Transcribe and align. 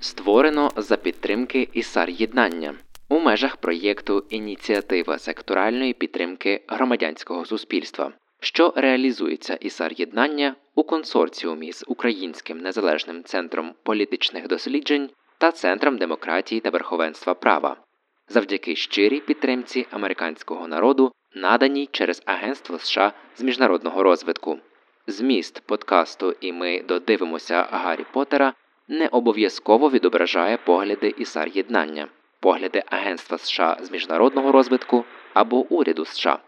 створено 0.00 0.70
за 0.76 0.96
підтримки 0.96 1.68
ІСАР 1.72 2.10
єднання 2.10 2.74
у 3.08 3.18
межах 3.20 3.56
проєкту 3.56 4.24
Ініціатива 4.30 5.18
секторальної 5.18 5.92
підтримки 5.92 6.64
громадянського 6.68 7.44
суспільства, 7.44 8.12
що 8.40 8.72
реалізується 8.76 9.54
ІСАР 9.54 9.92
єднання 9.96 10.54
у 10.74 10.82
консорціумі 10.82 11.72
з 11.72 11.84
Українським 11.86 12.58
незалежним 12.58 13.24
центром 13.24 13.74
політичних 13.82 14.48
досліджень 14.48 15.10
та 15.38 15.52
Центром 15.52 15.98
демократії 15.98 16.60
та 16.60 16.70
верховенства 16.70 17.34
права, 17.34 17.76
завдяки 18.28 18.76
щирій 18.76 19.20
підтримці 19.20 19.86
американського 19.90 20.68
народу, 20.68 21.12
наданій 21.34 21.88
через 21.92 22.22
Агентство 22.24 22.78
США 22.78 23.12
з 23.36 23.42
міжнародного 23.42 24.02
розвитку. 24.02 24.58
Зміст 25.06 25.62
подкасту 25.66 26.34
І 26.40 26.52
ми 26.52 26.82
додивимося 26.82 27.66
Гаррі 27.70 28.04
Поттера» 28.12 28.54
не 28.88 29.06
обов'язково 29.06 29.90
відображає 29.90 30.56
погляди 30.56 31.14
ІСАР 31.18 31.48
єднання, 31.48 32.08
погляди 32.40 32.82
Агентства 32.86 33.38
США 33.38 33.76
з 33.82 33.90
міжнародного 33.90 34.52
розвитку 34.52 35.04
або 35.34 35.56
уряду 35.56 36.04
США. 36.04 36.38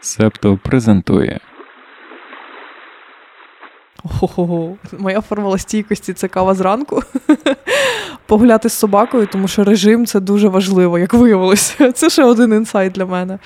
Септо 0.00 0.58
презентує. 0.62 1.40
Ого, 4.20 4.76
моя 4.98 5.20
формула 5.20 5.58
стійкості 5.58 6.12
це 6.12 6.28
кава 6.28 6.54
зранку. 6.54 7.02
Погуляти 8.26 8.68
з 8.68 8.72
собакою, 8.72 9.26
тому 9.26 9.48
що 9.48 9.64
режим 9.64 10.06
це 10.06 10.20
дуже 10.20 10.48
важливо, 10.48 10.98
як 10.98 11.14
виявилося. 11.14 11.92
Це 11.92 12.10
ще 12.10 12.24
один 12.24 12.52
інсайт 12.52 12.92
для 12.92 13.06
мене. 13.06 13.38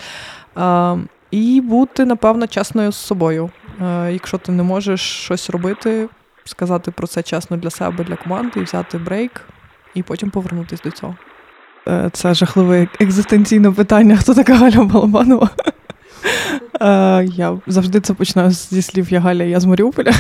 А, 0.55 0.97
І 1.31 1.61
бути, 1.61 2.05
напевно, 2.05 2.47
чесною 2.47 2.93
з 2.93 2.97
собою. 2.97 3.51
А, 3.81 4.09
Якщо 4.13 4.39
ти 4.39 4.53
не 4.53 4.63
можеш 4.63 5.01
щось 5.01 5.51
робити, 5.51 6.09
сказати 6.49 6.91
про 6.91 7.07
це 7.07 7.23
чесно 7.23 7.57
для 7.57 7.71
себе, 7.71 8.05
для 8.05 8.17
команди, 8.17 8.61
взяти 8.61 8.99
брейк 8.99 9.41
і 9.95 10.03
потім 10.03 10.31
повернутися 10.31 10.83
до 10.85 10.91
цього. 10.91 11.17
Е, 11.89 12.11
це 12.13 12.35
жахливе 12.35 12.89
екзистенційне 13.01 13.71
питання, 13.71 14.17
хто 14.17 14.35
така 14.35 14.55
Галя 14.55 14.85
Балабанова. 14.85 15.51
Е, 16.81 17.25
я 17.25 17.59
завжди 17.67 18.01
це 18.01 18.15
починаю 18.15 18.51
зі 18.51 18.83
слів 18.83 19.13
Я 19.13 19.21
Галя, 19.21 19.43
я 19.43 19.61
з 19.61 19.65
Маріуполя. 19.65 20.13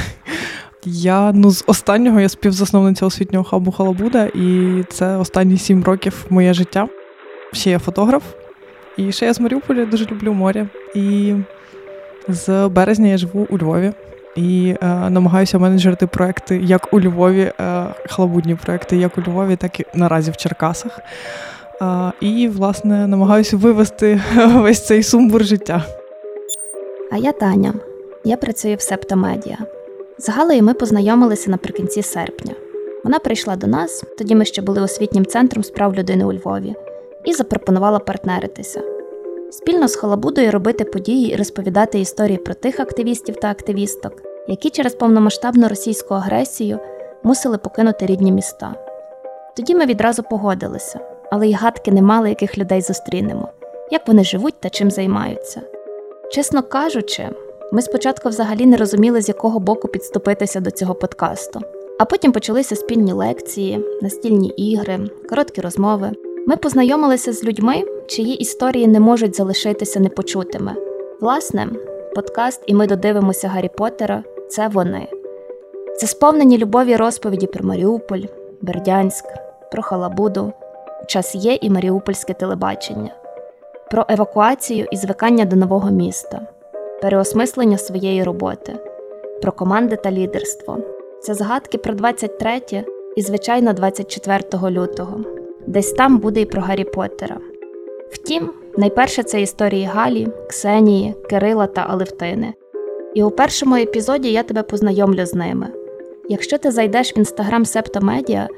Я 0.85 1.33
ну 1.33 1.51
з 1.51 1.65
останнього 1.67 2.21
я 2.21 2.29
співзасновниця 2.29 3.07
освітнього 3.07 3.45
хабу 3.45 3.73
Халабуда, 3.73 4.25
і 4.25 4.83
це 4.89 5.17
останні 5.17 5.59
сім 5.59 5.85
років 5.85 6.27
моє 6.31 6.55
життя. 6.55 6.89
Ще 7.53 7.71
я 7.71 7.79
фотограф, 7.79 8.23
і 8.97 9.13
ще 9.13 9.27
я 9.27 9.35
з 9.35 9.41
Маріуполя 9.41 9.85
дуже 9.85 10.07
люблю 10.07 10.33
море. 10.33 10.69
І 10.95 11.35
з 12.29 12.69
березня 12.69 13.09
я 13.09 13.19
живу 13.19 13.47
у 13.51 13.59
Львові 13.59 13.93
і 14.39 14.77
е, 14.83 15.11
намагаюся 15.11 15.59
менеджерити 15.59 16.07
проекти 16.07 16.61
як 16.65 16.95
у 16.95 17.01
Львові, 17.01 17.53
е, 17.61 17.85
хлабудні 18.09 18.55
проекти, 18.55 18.97
як 18.97 19.19
у 19.19 19.21
Львові, 19.21 19.57
так 19.57 19.81
і 19.81 19.85
наразі 19.95 20.31
в 20.31 20.37
Черкасах. 20.37 21.01
Е, 21.83 22.13
і, 22.21 22.49
власне, 22.49 23.07
намагаюся 23.07 23.57
вивести 23.57 24.21
весь 24.55 24.87
цей 24.87 25.03
сумбур 25.03 25.45
життя. 25.45 25.85
А 27.13 27.17
я 27.17 27.33
Таня. 27.33 27.75
Я 28.25 28.37
працюю 28.37 28.77
в 28.77 28.81
Септомедіа. 28.81 29.59
З 30.19 30.29
Галею 30.29 30.63
ми 30.63 30.75
познайомилися 30.75 31.51
наприкінці 31.51 32.03
серпня. 32.03 32.53
Вона 33.05 33.19
прийшла 33.19 33.57
до 33.57 33.67
нас, 33.67 34.05
тоді 34.19 34.35
ми 34.35 34.45
ще 34.45 34.63
були 34.63 34.83
освітнім 34.83 35.27
центром 35.27 35.65
справ 35.65 35.95
людини 35.95 36.25
у 36.25 36.33
Львові, 36.33 36.75
і 37.25 37.33
запропонувала 37.33 37.99
партнеритися. 37.99 38.83
Спільно 39.51 39.89
з 39.89 39.97
Халабудою 39.97 40.51
робити 40.51 40.85
події 40.85 41.33
і 41.33 41.37
розповідати 41.37 42.01
історії 42.01 42.39
про 42.39 42.55
тих 42.55 42.81
активістів 42.81 43.37
та 43.37 43.51
активісток, 43.51 44.28
які 44.49 44.71
через 44.71 44.95
повномасштабну 44.95 45.69
російську 45.69 46.15
агресію 46.15 46.79
мусили 47.23 47.59
покинути 47.59 48.07
рідні 48.07 48.33
міста. 48.33 48.75
Тоді 49.57 49.75
ми 49.75 49.87
відразу 49.87 50.23
погодилися, 50.23 51.01
але 51.31 51.49
й 51.49 51.53
гадки 51.53 51.93
не 51.93 52.03
мали, 52.03 52.29
яких 52.29 52.59
людей 52.59 52.81
зустрінемо, 52.81 53.49
як 53.91 54.09
вони 54.09 54.25
живуть 54.25 54.61
та 54.61 54.71
чим 54.71 54.91
займаються. 54.91 55.61
Чесно 56.33 56.63
кажучи, 56.63 57.29
ми 57.73 57.83
спочатку 57.83 58.29
взагалі 58.29 58.67
не 58.67 58.77
розуміли, 58.77 59.23
з 59.23 59.29
якого 59.29 59.61
боку 59.61 59.89
підступитися 59.89 60.61
до 60.61 60.71
цього 60.71 60.95
подкасту. 60.95 61.61
А 61.99 62.05
потім 62.05 62.33
почалися 62.33 62.77
спільні 62.77 63.13
лекції, 63.13 63.85
настільні 64.03 64.49
ігри, 64.49 64.99
короткі 65.29 65.61
розмови. 65.61 66.11
Ми 66.47 66.57
познайомилися 66.57 67.33
з 67.33 67.45
людьми, 67.45 67.85
чиї 68.07 68.37
історії 68.37 68.87
не 68.87 69.01
можуть 69.01 69.37
залишитися 69.37 70.01
непочутими. 70.01 70.75
Власне, 71.21 71.69
подкаст, 72.15 72.63
і 72.67 72.75
ми 72.75 72.87
додивимося 72.87 73.49
Гаррі 73.49 73.71
Поттера 73.79 74.25
це 74.49 74.69
вони. 74.69 75.09
Це 75.97 76.07
сповнені 76.07 76.59
любові 76.59 76.97
розповіді 76.97 77.47
про 77.47 77.65
Маріуполь, 77.65 78.23
Бердянськ, 78.63 79.25
про 79.73 79.83
Халабуду, 79.83 80.53
час 81.07 81.35
є 81.35 81.59
і 81.61 81.71
Маріупольське 81.71 82.35
телебачення, 82.35 83.11
про 83.91 84.07
евакуацію 84.09 84.87
і 84.93 84.97
звикання 84.97 85.45
до 85.45 85.57
нового 85.57 85.91
міста, 85.91 86.41
переосмислення 87.03 87.79
своєї 87.79 88.25
роботи, 88.25 88.77
про 89.43 89.53
команди 89.53 89.97
та 89.97 90.11
лідерство. 90.11 90.79
Це 91.23 91.35
згадки 91.35 91.79
про 91.79 91.95
23 91.95 92.61
і, 93.17 93.23
звичайно, 93.23 93.73
24 93.73 94.71
лютого. 94.71 95.21
Десь 95.67 95.93
там 95.93 96.19
буде 96.19 96.41
і 96.41 96.45
про 96.45 96.63
Гаррі 96.63 96.85
Поттера. 96.85 97.37
Втім, 98.11 98.51
найперше 98.77 99.23
це 99.23 99.43
історії 99.43 99.85
Галі, 99.85 100.29
Ксенії, 100.49 101.15
Кирила 101.31 101.67
та 101.67 101.81
Алевтини. 101.81 102.55
І 103.15 103.23
у 103.23 103.31
першому 103.31 103.77
епізоді 103.77 104.33
я 104.33 104.43
тебе 104.43 104.63
познайомлю 104.63 105.27
з 105.27 105.35
ними. 105.35 105.67
Якщо 106.29 106.59
ти 106.59 106.71
зайдеш 106.71 107.17
в 107.17 107.19
інстаграм 107.19 107.65
Септомедіа, 107.65 108.49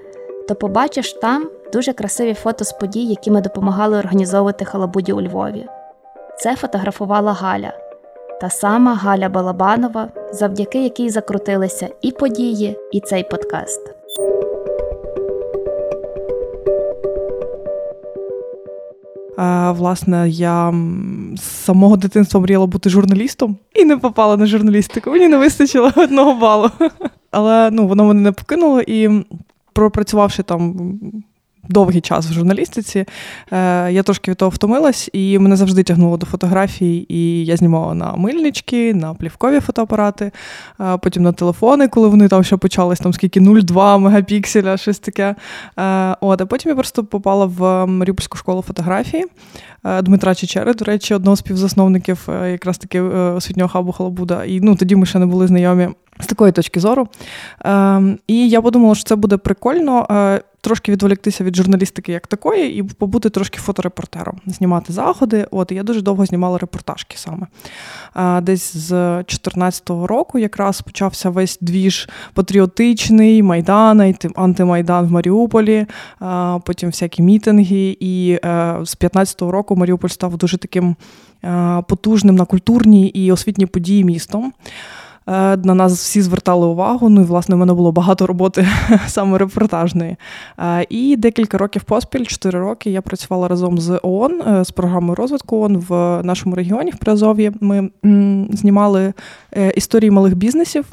то 0.48 0.54
побачиш 0.54 1.12
там 1.12 1.48
дуже 1.72 1.92
красиві 1.92 2.34
фото 2.34 2.64
з 2.64 2.72
подій, 2.72 3.04
які 3.04 3.30
ми 3.30 3.40
допомагали 3.40 3.98
організовувати 3.98 4.64
халабуді 4.64 5.12
у 5.12 5.22
Львові. 5.22 5.66
Це 6.38 6.56
фотографувала 6.56 7.32
Галя, 7.32 7.72
та 8.40 8.50
сама 8.50 8.94
Галя 8.94 9.28
Балабанова, 9.28 10.08
завдяки 10.32 10.82
якій 10.82 11.10
закрутилися 11.10 11.88
і 12.02 12.10
події, 12.10 12.78
і 12.92 13.00
цей 13.00 13.24
подкаст. 13.24 13.89
Власне, 19.70 20.28
я 20.28 20.74
з 21.36 21.42
самого 21.42 21.96
дитинства 21.96 22.40
мріяла 22.40 22.66
бути 22.66 22.90
журналістом 22.90 23.56
і 23.74 23.84
не 23.84 23.96
попала 23.96 24.36
на 24.36 24.46
журналістику. 24.46 25.10
Мені 25.10 25.28
не 25.28 25.36
вистачило 25.36 25.92
одного 25.96 26.34
балу. 26.34 26.70
Але 27.30 27.70
ну, 27.70 27.86
воно 27.86 28.04
мене 28.04 28.20
не 28.20 28.32
покинуло 28.32 28.80
і 28.80 29.24
пропрацювавши 29.72 30.42
там 30.42 30.90
довгий 31.72 32.00
час 32.00 32.26
в 32.26 32.32
журналістиці. 32.32 33.04
Е, 33.52 33.92
Я 33.92 34.02
трошки 34.02 34.30
від 34.30 34.36
того 34.36 34.48
втомилась, 34.48 35.10
і 35.12 35.38
мене 35.38 35.56
завжди 35.56 35.82
тягнуло 35.82 36.16
до 36.16 36.26
фотографій. 36.26 37.06
І 37.08 37.44
я 37.44 37.56
знімала 37.56 37.94
на 37.94 38.12
мильнички, 38.16 38.94
на 38.94 39.14
плівкові 39.14 39.60
фотоапарати, 39.60 40.30
е, 40.80 40.96
потім 40.96 41.22
на 41.22 41.32
телефони, 41.32 41.88
коли 41.88 42.08
вони 42.08 42.28
там 42.28 42.44
ще 42.44 42.56
почались, 42.56 42.98
там 42.98 43.12
скільки 43.12 43.40
0,2 43.40 43.98
мегапікселя, 43.98 44.76
щось 44.76 44.98
таке. 44.98 45.34
Е, 45.78 46.16
от, 46.20 46.40
А 46.40 46.46
потім 46.46 46.68
я 46.68 46.74
просто 46.74 47.04
попала 47.04 47.46
в 47.46 47.86
Маріупольську 47.86 48.38
школу 48.38 48.62
фотографії. 48.62 49.24
Е, 49.84 50.02
Дмитра 50.02 50.34
Чечери, 50.34 50.74
до 50.74 50.84
речі, 50.84 51.14
одного 51.14 51.36
з 51.36 51.38
співзасновників 51.38 52.28
е, 52.28 52.50
якраз 52.50 52.78
таки 52.78 52.98
е, 52.98 53.02
освітнього 53.02 53.68
хабу 53.68 53.92
Халабуда. 53.92 54.44
І 54.44 54.60
ну, 54.60 54.76
тоді 54.76 54.96
ми 54.96 55.06
ще 55.06 55.18
не 55.18 55.26
були 55.26 55.46
знайомі 55.46 55.88
з 56.20 56.26
такої 56.26 56.52
точки 56.52 56.80
зору. 56.80 57.08
Ем, 57.64 58.18
І 58.26 58.48
я 58.48 58.62
подумала, 58.62 58.94
що 58.94 59.04
це 59.04 59.16
буде 59.16 59.36
прикольно 59.36 60.06
трошки 60.60 60.92
відволіктися 60.92 61.44
від 61.44 61.56
журналістики 61.56 62.12
як 62.12 62.26
такої, 62.26 62.78
і 62.78 62.82
побути 62.82 63.30
трошки 63.30 63.58
фоторепортером, 63.58 64.40
знімати 64.46 64.92
заходи. 64.92 65.46
От 65.50 65.72
я 65.72 65.82
дуже 65.82 66.02
довго 66.02 66.26
знімала 66.26 66.58
репортажки 66.58 67.16
саме. 67.18 67.46
Десь 68.42 68.76
з 68.76 68.88
2014 68.90 69.90
року 69.90 70.38
якраз 70.38 70.80
почався 70.80 71.30
весь 71.30 71.58
двіж 71.60 72.08
патріотичний, 72.34 73.42
Майдан, 73.42 74.14
антимайдан 74.34 75.06
в 75.06 75.12
Маріуполі, 75.12 75.86
потім 76.64 76.88
всякі 76.88 77.22
мітинги. 77.22 77.96
І 78.00 78.32
е, 78.32 78.72
з 78.72 78.96
2015 78.96 79.42
року 79.42 79.76
Маріуполь 79.76 80.08
став 80.08 80.36
дуже 80.36 80.58
таким 80.58 80.96
е, 81.44 81.82
потужним 81.88 82.36
на 82.36 82.44
культурні 82.44 83.06
і 83.06 83.32
освітні 83.32 83.66
події 83.66 84.04
містом. 84.04 84.52
Е, 85.30 85.56
на 85.56 85.74
нас 85.74 85.92
всі 85.92 86.22
звертали 86.22 86.66
увагу. 86.66 87.08
Ну 87.08 87.20
і 87.20 87.24
власне 87.24 87.54
в 87.54 87.58
мене 87.58 87.74
було 87.74 87.92
багато 87.92 88.26
роботи 88.26 88.66
саме 89.06 89.38
репортажної. 89.38 90.16
Е, 90.58 90.86
і 90.90 91.16
декілька 91.16 91.58
років 91.58 91.82
поспіль, 91.82 92.24
чотири 92.24 92.60
роки, 92.60 92.90
я 92.90 93.02
працювала 93.02 93.48
разом 93.48 93.78
з 93.78 94.00
ООН 94.02 94.42
е, 94.42 94.64
з 94.64 94.70
програмою 94.70 95.14
розвитку 95.14 95.56
ООН 95.56 95.76
в 95.88 96.20
нашому 96.22 96.54
регіоні 96.54 96.90
в 96.90 96.96
Приазов'ї. 96.96 97.52
Ми 97.60 97.90
знімали 98.52 99.12
історії 99.74 100.10
малих 100.10 100.36
бізнесів. 100.36 100.84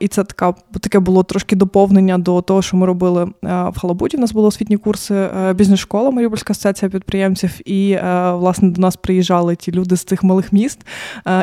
І 0.00 0.08
це 0.08 0.24
така 0.24 0.54
таке 0.80 0.98
було 0.98 1.22
трошки 1.22 1.56
доповнення 1.56 2.18
до 2.18 2.42
того, 2.42 2.62
що 2.62 2.76
ми 2.76 2.86
робили 2.86 3.30
в 3.42 3.72
Халабуді. 3.80 4.16
У 4.16 4.20
нас 4.20 4.32
були 4.32 4.46
освітні 4.46 4.76
курси 4.76 5.28
бізнес-школа, 5.54 6.10
Маріупольська 6.10 6.50
асоціація 6.50 6.90
підприємців. 6.90 7.68
І 7.70 7.98
власне 8.32 8.70
до 8.70 8.80
нас 8.80 8.96
приїжджали 8.96 9.56
ті 9.56 9.72
люди 9.72 9.96
з 9.96 10.04
цих 10.04 10.22
малих 10.22 10.52
міст. 10.52 10.86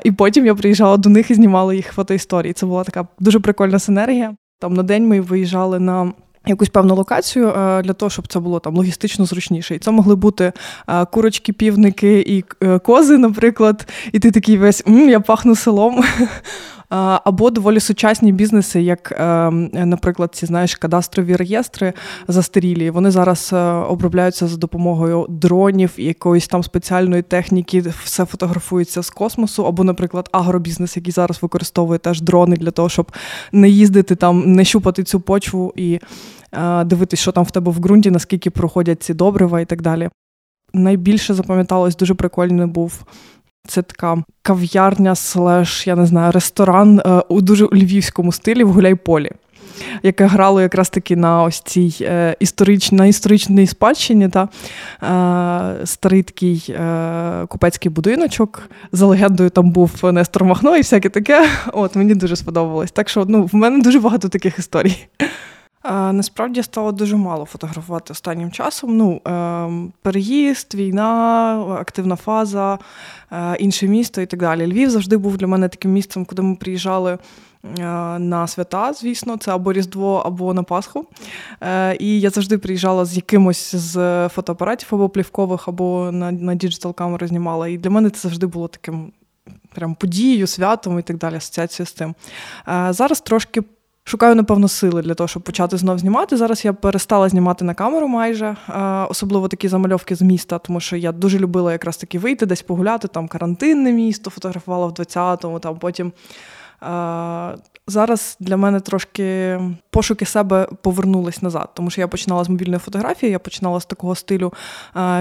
І 0.03 0.11
потім 0.11 0.45
я 0.45 0.55
приїжджала 0.55 0.97
до 0.97 1.09
них 1.09 1.31
і 1.31 1.33
знімала 1.33 1.74
їх 1.75 1.91
фотоісторії. 1.91 2.53
Це 2.53 2.65
була 2.65 2.83
така 2.83 3.07
дуже 3.19 3.39
прикольна 3.39 3.79
синергія. 3.79 4.35
Там 4.59 4.73
на 4.73 4.83
день 4.83 5.07
ми 5.07 5.21
виїжджали 5.21 5.79
на. 5.79 6.13
Якусь 6.47 6.69
певну 6.69 6.95
локацію 6.95 7.49
е, 7.49 7.81
для 7.81 7.93
того, 7.93 8.09
щоб 8.09 8.27
це 8.27 8.39
було 8.39 8.59
там 8.59 8.75
логістично 8.75 9.25
зручніше. 9.25 9.75
І 9.75 9.79
це 9.79 9.91
могли 9.91 10.15
бути 10.15 10.51
е, 10.87 11.05
курочки, 11.05 11.53
півники 11.53 12.19
і 12.19 12.43
кози, 12.79 13.17
наприклад. 13.17 13.87
І 14.11 14.19
ти 14.19 14.31
такий 14.31 14.57
весь 14.57 14.83
М, 14.87 15.09
я 15.09 15.19
пахну 15.19 15.55
селом. 15.55 16.03
Або 16.89 17.49
доволі 17.49 17.79
сучасні 17.79 18.31
бізнеси, 18.31 18.81
як, 18.81 19.11
е, 19.11 19.51
наприклад, 19.85 20.35
ці 20.35 20.45
знаєш, 20.45 20.75
кадастрові 20.75 21.35
реєстри 21.35 21.93
застарілі. 22.27 22.89
Вони 22.89 23.11
зараз 23.11 23.49
е, 23.53 23.57
обробляються 23.67 24.47
за 24.47 24.57
допомогою 24.57 25.25
дронів 25.29 25.93
і 25.97 26.03
якоїсь 26.03 26.47
там 26.47 26.63
спеціальної 26.63 27.21
техніки, 27.21 27.81
все 28.03 28.25
фотографується 28.25 29.03
з 29.03 29.09
космосу, 29.09 29.65
або, 29.65 29.83
наприклад, 29.83 30.29
агробізнес, 30.31 30.97
який 30.97 31.11
зараз 31.11 31.41
використовує 31.41 31.99
теж 31.99 32.21
дрони 32.21 32.55
для 32.55 32.71
того, 32.71 32.89
щоб 32.89 33.11
не 33.51 33.69
їздити 33.69 34.15
там, 34.15 34.53
не 34.53 34.65
щупати 34.65 35.03
цю 35.03 35.19
почву 35.19 35.73
і 35.75 35.99
е, 36.51 36.83
дивитись, 36.83 37.19
що 37.19 37.31
там 37.31 37.43
в 37.43 37.51
тебе 37.51 37.71
в 37.71 37.79
ґрунті, 37.79 38.11
наскільки 38.11 38.49
проходять 38.49 39.03
ці 39.03 39.13
добрива 39.13 39.61
і 39.61 39.65
так 39.65 39.81
далі. 39.81 40.09
Найбільше 40.73 41.33
запам'яталось 41.33 41.95
дуже 41.95 42.13
прикольний 42.13 42.65
був 42.65 43.03
це 43.67 43.81
така 43.81 44.23
кав'ярня, 44.41 45.15
слеш, 45.15 45.87
я 45.87 45.95
не 45.95 46.05
знаю, 46.05 46.31
ресторан 46.31 46.99
е, 46.99 47.21
у 47.29 47.41
дуже 47.41 47.65
львівському 47.65 48.31
стилі 48.31 48.63
в 48.63 48.71
Гуляйполі, 48.71 49.31
яке 50.03 50.25
грало 50.25 50.61
якраз 50.61 50.89
таки 50.89 51.15
на 51.15 51.43
ось 51.43 51.59
цій 51.59 51.95
е, 52.01 52.35
історич, 52.39 52.91
на 52.91 53.05
історичній 53.05 53.67
спадщині. 53.67 54.29
Та, 54.29 54.49
е, 55.81 55.85
Старий 55.85 56.23
такий 56.23 56.65
е, 56.69 57.45
купецький 57.47 57.91
будиночок. 57.91 58.69
За 58.91 59.05
легендою 59.05 59.49
там 59.49 59.71
був 59.71 59.91
Нестор 60.03 60.43
Махно 60.43 60.77
і 60.77 60.81
всяке 60.81 61.09
таке. 61.09 61.49
От 61.73 61.95
Мені 61.95 62.15
дуже 62.15 62.35
сподобалось. 62.35 62.91
Так 62.91 63.09
що 63.09 63.25
ну, 63.27 63.43
в 63.45 63.55
мене 63.55 63.83
дуже 63.83 63.99
багато 63.99 64.29
таких 64.29 64.59
історій. 64.59 65.07
Насправді 65.91 66.63
стало 66.63 66.91
дуже 66.91 67.15
мало 67.15 67.45
фотографувати 67.45 68.13
останнім 68.13 68.51
часом. 68.51 68.97
Ну, 68.97 69.21
ем, 69.25 69.93
Переїзд, 70.01 70.75
війна, 70.75 71.77
активна 71.79 72.15
фаза, 72.15 72.79
е, 73.31 73.55
інше 73.59 73.87
місто 73.87 74.21
і 74.21 74.25
так 74.25 74.39
далі. 74.39 74.71
Львів 74.71 74.89
завжди 74.89 75.17
був 75.17 75.37
для 75.37 75.47
мене 75.47 75.69
таким 75.69 75.91
місцем, 75.91 76.25
куди 76.25 76.41
ми 76.41 76.55
приїжджали. 76.55 77.17
Е, 77.79 77.83
на 78.19 78.47
свята, 78.47 78.93
звісно, 78.93 79.37
це 79.37 79.51
або 79.51 79.73
Різдво, 79.73 80.23
або 80.25 80.53
на 80.53 80.63
Пасху. 80.63 81.05
Е, 81.61 81.97
і 81.99 82.19
я 82.19 82.29
завжди 82.29 82.57
приїжджала 82.57 83.05
з 83.05 83.15
якимось 83.15 83.75
з 83.75 84.29
фотоапаратів 84.29 84.87
або 84.91 85.09
плівкових, 85.09 85.67
або 85.67 86.09
на 86.11 86.31
на 86.31 86.55
digital 86.55 86.95
камеру 86.95 87.27
знімала. 87.27 87.67
І 87.67 87.77
для 87.77 87.89
мене 87.89 88.09
це 88.09 88.19
завжди 88.19 88.45
було 88.47 88.67
таким 88.67 89.11
прям 89.73 89.95
подією, 89.95 90.47
святом 90.47 90.99
і 90.99 91.01
так 91.01 91.17
далі, 91.17 91.35
асоціацією 91.35 91.87
з 91.87 91.93
тим. 91.93 92.15
Зараз 92.89 93.21
трошки 93.21 93.63
Шукаю, 94.07 94.35
напевно, 94.35 94.67
сили 94.67 95.01
для 95.01 95.13
того, 95.13 95.27
щоб 95.27 95.43
почати 95.43 95.77
знов 95.77 95.99
знімати. 95.99 96.37
Зараз 96.37 96.65
я 96.65 96.73
перестала 96.73 97.29
знімати 97.29 97.65
на 97.65 97.73
камеру 97.73 98.07
майже, 98.07 98.55
особливо 99.09 99.47
такі 99.47 99.67
замальовки 99.67 100.15
з 100.15 100.21
міста, 100.21 100.59
тому 100.59 100.79
що 100.79 100.95
я 100.95 101.11
дуже 101.11 101.39
любила 101.39 101.71
якраз 101.71 101.97
таки 101.97 102.19
вийти, 102.19 102.45
десь 102.45 102.61
погуляти, 102.61 103.07
там 103.07 103.27
карантинне 103.27 103.91
місто, 103.91 104.29
фотографувала 104.29 104.87
в 104.87 104.91
20-му, 104.91 105.59
там 105.59 105.77
потім 105.77 106.11
Зараз 107.87 108.37
для 108.39 108.57
мене 108.57 108.79
трошки 108.79 109.59
пошуки 109.89 110.25
себе 110.25 110.67
повернулись 110.81 111.41
назад, 111.41 111.69
тому 111.73 111.89
що 111.89 112.01
я 112.01 112.07
починала 112.07 112.43
з 112.43 112.49
мобільної 112.49 112.79
фотографії, 112.79 113.31
я 113.31 113.39
починала 113.39 113.79
з 113.79 113.85
такого 113.85 114.15
стилю 114.15 114.53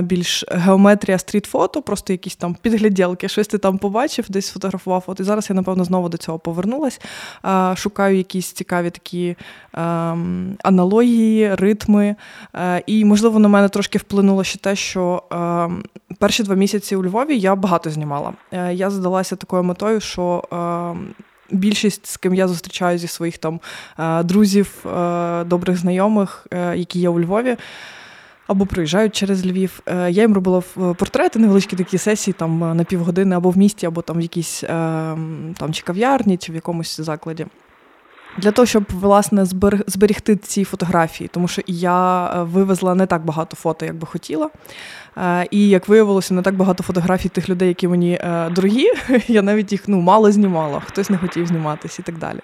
більш 0.01 0.45
геометрія 0.51 1.19
стріт-фото, 1.19 1.83
просто 1.83 2.13
якісь 2.13 2.37
там 2.37 2.57
підгляділки, 2.63 3.29
щось 3.29 3.49
ти 3.49 3.59
там 3.59 3.79
побачив, 3.79 4.25
десь 4.29 4.47
сфотографував. 4.47 5.05
От 5.07 5.21
і 5.21 5.23
зараз 5.23 5.51
я, 5.51 5.57
напевно, 5.57 5.85
знову 5.85 6.09
до 6.09 6.17
цього 6.17 6.39
повернулась. 6.39 7.01
Шукаю 7.75 8.17
якісь 8.17 8.53
цікаві 8.53 8.91
такі 8.91 9.37
аналогії, 10.63 11.55
ритми. 11.55 12.17
І, 12.87 13.05
можливо, 13.05 13.39
на 13.39 13.49
мене 13.49 13.69
трошки 13.69 13.99
вплинуло 13.99 14.45
ще 14.45 14.59
те, 14.59 14.77
що 14.77 15.23
перші 16.19 16.43
два 16.43 16.55
місяці 16.55 16.97
у 16.97 17.05
Львові 17.05 17.39
я 17.39 17.55
багато 17.55 17.91
знімала. 17.91 18.33
Е, 18.53 18.75
я 18.75 18.91
задалася 18.91 19.37
такою 19.37 19.63
метою, 19.63 20.01
що 20.01 20.45
більшість, 21.55 22.07
з 22.07 22.17
ким 22.17 22.35
я 22.35 22.49
зустрічаю 22.49 22.99
зі 22.99 23.07
своїх 23.07 23.39
там 23.39 23.61
е, 23.99 24.23
друзів, 24.23 24.87
е, 24.87 25.45
добрих 25.45 25.77
знайомих, 25.77 26.47
е, 26.51 26.77
які 26.77 27.01
є 27.01 27.09
у 27.09 27.21
Львові. 27.21 27.57
Або 28.47 28.67
приїжджають 28.67 29.17
через 29.17 29.47
Львів. 29.47 29.81
Я 29.87 30.09
їм 30.09 30.35
робила 30.35 30.63
портрети, 30.75 31.39
невеличкі 31.39 31.77
такі 31.77 31.99
сесії 31.99 32.35
там 32.39 32.77
на 32.77 32.85
півгодини, 32.85 33.37
або 33.37 33.51
в 33.51 33.59
місті, 33.59 33.87
або 33.87 34.03
там 34.03 34.19
в 34.19 34.21
якійсь 34.21 34.61
там 35.57 35.73
чи 35.73 35.83
кав'ярні, 35.83 36.37
чи 36.37 36.53
в 36.53 36.55
якомусь 36.55 37.01
закладі. 37.01 37.47
Для 38.37 38.51
того, 38.51 38.67
щоб 38.67 38.85
власне 38.89 39.45
зберегти 39.87 40.37
ці 40.37 40.65
фотографії, 40.65 41.29
тому 41.29 41.49
що 41.49 41.63
я 41.67 42.29
вивезла 42.43 42.95
не 42.95 43.07
так 43.07 43.25
багато 43.25 43.57
фото, 43.57 43.85
як 43.87 43.95
би 43.95 44.07
хотіла. 44.07 44.51
Е, 45.17 45.47
і 45.51 45.69
як 45.69 45.89
виявилося, 45.89 46.35
не 46.35 46.43
так 46.43 46.55
багато 46.55 46.83
фотографій 46.83 47.29
тих 47.29 47.49
людей, 47.49 47.69
які 47.69 47.89
мені 47.89 48.19
е, 48.21 48.51
дорогі. 48.51 48.87
Я 49.29 49.43
навіть 49.43 49.73
їх 49.73 49.89
ну 49.89 50.01
мало 50.01 50.33
знімала, 50.33 50.81
хтось 50.81 51.11
не 51.11 51.19
хотів 51.19 51.47
зніматись 51.47 51.99
і 51.99 52.03
так 52.03 52.19
далі. 52.19 52.41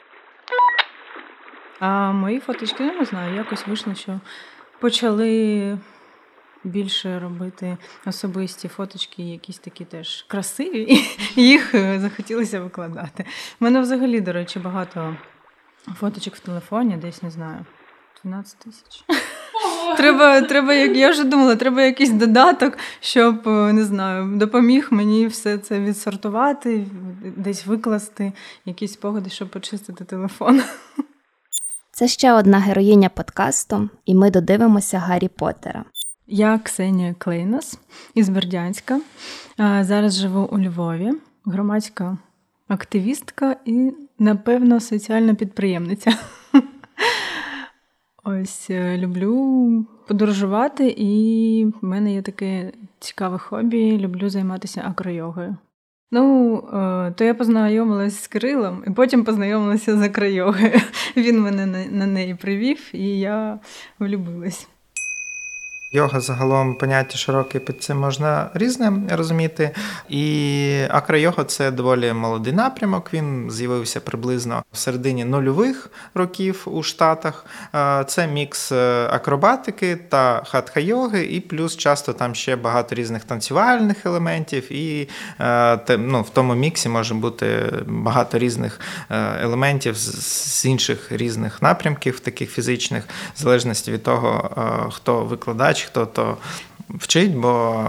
А 1.81 2.13
мої 2.13 2.41
фоточки, 2.41 2.85
не 2.85 3.05
знаю, 3.05 3.37
якось 3.37 3.67
вийшло, 3.67 3.95
що 3.95 4.21
почали 4.81 5.79
більше 6.65 7.19
робити 7.19 7.77
особисті 8.07 8.69
фоточки, 8.69 9.23
якісь 9.23 9.59
такі 9.59 9.85
теж 9.85 10.25
красиві, 10.29 10.83
і 11.37 11.43
їх 11.43 11.75
е, 11.75 12.01
захотілося 12.01 12.61
викладати. 12.61 13.25
У 13.61 13.65
мене 13.65 13.81
взагалі, 13.81 14.21
до 14.21 14.33
речі, 14.33 14.59
багато 14.59 15.17
фоточок 15.97 16.35
в 16.35 16.41
телефоні, 16.41 16.97
десь 16.97 17.23
не 17.23 17.31
знаю, 17.31 17.67
12 18.25 18.59
тисяч. 18.59 19.05
Треба, 19.97 20.41
треба, 20.41 20.75
як 20.75 20.97
я 20.97 21.11
вже 21.11 21.25
думала, 21.25 21.57
треба 21.57 21.83
якийсь 21.83 22.11
додаток, 22.11 22.79
щоб 23.01 23.49
е, 23.49 23.73
не 23.73 23.85
знаю, 23.85 24.37
допоміг 24.37 24.89
мені 24.91 25.27
все 25.27 25.59
це 25.59 25.81
відсортувати, 25.81 26.87
десь 27.37 27.67
викласти, 27.67 28.33
якісь 28.65 28.93
спогади, 28.93 29.31
щоб 29.31 29.49
почистити 29.49 30.05
телефон. 30.05 30.63
Це 31.93 32.09
ще 32.09 32.33
одна 32.33 32.59
героїня 32.59 33.09
подкасту, 33.09 33.91
і 34.05 34.15
ми 34.15 34.31
додивимося 34.31 34.99
Гаррі 34.99 35.29
Поттера. 35.29 35.85
Я 36.27 36.59
Ксенія 36.59 37.15
Клейнос 37.19 37.79
із 38.15 38.29
Бердянська. 38.29 39.01
Зараз 39.81 40.15
живу 40.15 40.49
у 40.53 40.59
Львові, 40.59 41.13
громадська 41.45 42.19
активістка 42.69 43.57
і, 43.65 43.93
напевно, 44.21 44.81
соціальна 44.81 45.35
підприємниця. 45.35 46.13
Ось 48.25 48.71
е, 48.71 48.99
люблю 48.99 49.87
подорожувати, 50.09 50.95
і 50.97 51.65
в 51.83 51.85
мене 51.85 52.15
є 52.15 52.23
таке 52.23 52.73
цікаве 52.99 53.39
хобі. 53.39 53.99
Люблю 53.99 54.29
займатися 54.29 54.85
акройогою. 54.87 55.57
Ну, 56.11 56.57
е, 56.57 57.13
то 57.17 57.25
я 57.25 57.35
познайомилася 57.35 58.23
з 58.23 58.27
Кирилом 58.27 58.85
і 58.87 58.91
потім 58.91 59.25
познайомилася 59.25 59.97
з 59.97 60.03
акройогою. 60.03 60.73
Він 61.17 61.41
мене 61.41 61.67
на 61.91 62.07
неї 62.07 62.35
привів, 62.35 62.91
і 62.93 63.19
я 63.19 63.59
влюбилась. 63.99 64.69
Йога 65.93 66.21
загалом 66.21 66.75
поняття 66.75 67.19
широке 67.19 67.59
під 67.59 67.83
цим 67.83 67.99
можна 67.99 68.51
різне 68.55 68.93
розуміти. 69.11 69.71
І 70.09 70.85
акро-йога– 70.91 71.45
це 71.47 71.71
доволі 71.71 72.13
молодий 72.13 72.53
напрямок. 72.53 73.11
Він 73.13 73.51
з'явився 73.51 74.01
приблизно 74.01 74.63
в 74.73 74.77
середині 74.77 75.25
нульових 75.25 75.91
років 76.15 76.63
у 76.67 76.83
Штатах. 76.83 77.47
Це 78.07 78.27
мікс 78.27 78.73
е, 78.73 79.07
акробатики 79.11 79.97
та 79.97 80.43
хатха-йоги, 80.47 81.25
і 81.25 81.41
плюс 81.41 81.77
часто 81.77 82.13
там 82.13 82.35
ще 82.35 82.57
багато 82.57 82.95
різних 82.95 83.25
танцювальних 83.25 84.07
елементів. 84.07 84.73
І 84.73 85.09
е, 85.41 85.99
ну, 85.99 86.23
в 86.23 86.31
тому 86.31 86.55
міксі 86.55 86.89
може 86.89 87.15
бути 87.15 87.73
багато 87.87 88.39
різних 88.39 88.81
е, 89.11 89.43
елементів 89.43 89.97
з 89.97 90.65
інших 90.65 91.13
різних 91.13 91.63
напрямків, 91.63 92.21
таких 92.21 92.51
фізичних, 92.51 93.05
в 93.35 93.43
залежності 93.43 93.93
від 93.93 94.03
того, 94.03 94.51
хто 94.93 95.21
викладач 95.21 95.80
бач, 95.81 95.87
хто 95.87 96.07
то 96.07 96.39
вчить, 96.89 97.37
бо 97.37 97.85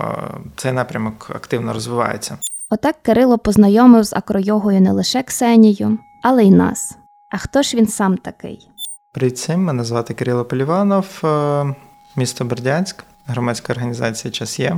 цей 0.56 0.72
напрямок 0.72 1.32
активно 1.36 1.74
розвивається. 1.74 2.38
Отак 2.70 3.04
Кирило 3.04 3.38
познайомив 3.38 4.04
з 4.04 4.14
акройогою 4.14 4.82
не 4.82 4.92
лише 4.92 5.24
Ксенію, 5.24 5.98
але 6.24 6.44
й 6.44 6.52
нас. 6.52 6.98
А 7.30 7.38
хто 7.38 7.62
ж 7.62 7.78
він 7.78 7.88
сам 7.88 8.18
такий? 8.18 8.68
Привіт 9.14 9.36
всім, 9.36 9.64
мене 9.64 9.84
звати 9.84 10.14
Кирило 10.14 10.46
Поліванов, 10.46 11.22
е, 11.24 11.76
місто 12.16 12.46
Бердянськ, 12.46 13.04
громадська 13.28 13.74
організація 13.74 14.32
Час 14.32 14.60
є. 14.60 14.78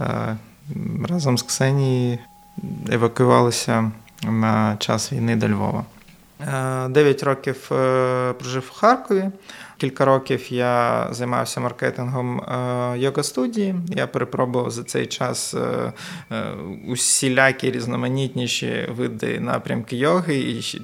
Е, 0.00 0.36
разом 1.08 1.38
з 1.38 1.42
Ксенією 1.42 2.18
евакуювалися 2.92 3.90
на 4.22 4.76
час 4.78 5.12
війни 5.12 5.36
до 5.36 5.48
Львова. 5.48 5.84
Е, 6.40 6.88
дев'ять 6.88 7.22
років 7.22 7.68
прожив 8.38 8.70
у 8.70 8.74
Харкові. 8.74 9.30
Кілька 9.80 10.04
років 10.04 10.52
я 10.52 11.06
займався 11.10 11.60
маркетингом 11.60 12.40
е, 12.40 12.98
йога 12.98 13.22
студії. 13.22 13.74
Я 13.96 14.06
перепробував 14.06 14.70
за 14.70 14.82
цей 14.82 15.06
час 15.06 15.54
е, 15.54 15.92
е, 16.32 16.44
усілякі 16.88 17.70
різноманітніші 17.70 18.88
види 18.96 19.40
напрямки 19.40 19.96
йоги, 19.96 20.36
і 20.36 20.80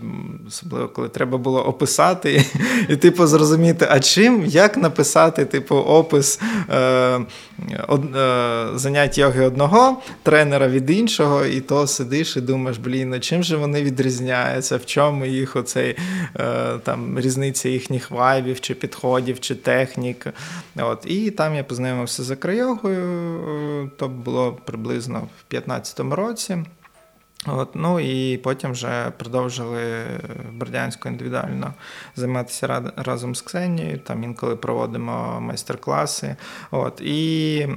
особливо 0.48 0.88
коли 0.88 1.08
треба 1.08 1.38
було 1.38 1.66
описати 1.66 2.44
і, 2.88 2.96
типу, 2.96 3.26
зрозуміти, 3.26 3.86
а 3.90 4.00
чим 4.00 4.44
як 4.46 4.76
написати 4.76 5.44
типу, 5.44 5.76
опис 5.76 6.40
занять 8.74 9.18
йоги 9.18 9.46
одного, 9.46 10.02
тренера 10.22 10.68
від 10.68 10.90
іншого, 10.90 11.44
і 11.44 11.60
то 11.60 11.86
сидиш 11.86 12.36
і 12.36 12.40
думаєш, 12.40 12.78
блін, 12.78 13.10
ну 13.10 13.20
чим 13.20 13.42
же 13.42 13.56
вони 13.56 13.82
відрізняються, 13.82 14.76
в 14.76 14.86
чому 14.86 15.26
їх 15.26 15.56
оцей 15.56 15.96
там 16.82 17.20
різниця 17.20 17.68
їхніх 17.68 18.10
вайбів 18.10 18.60
чи 18.60 18.74
підходів 18.86 19.40
чи 19.40 19.54
технік. 19.54 20.26
От. 20.76 21.04
І 21.06 21.30
там 21.30 21.54
я 21.54 21.64
познайомився 21.64 22.22
з 22.22 22.30
акройогою, 22.30 23.90
то 23.96 24.08
було 24.08 24.52
приблизно 24.52 25.18
в 25.18 25.50
2015 25.50 26.00
році. 26.00 26.58
От, 27.46 27.68
Ну 27.74 28.00
і 28.00 28.36
потім 28.36 28.70
вже 28.72 29.12
продовжили 29.18 30.06
Бердянську 30.52 31.08
індивідуально 31.08 31.74
займатися 32.16 32.92
разом 32.96 33.34
з 33.34 33.40
Ксенією. 33.40 33.98
Там 33.98 34.24
інколи 34.24 34.56
проводимо 34.56 35.40
майстер-класи. 35.40 36.36
От, 36.70 37.00
І 37.00 37.68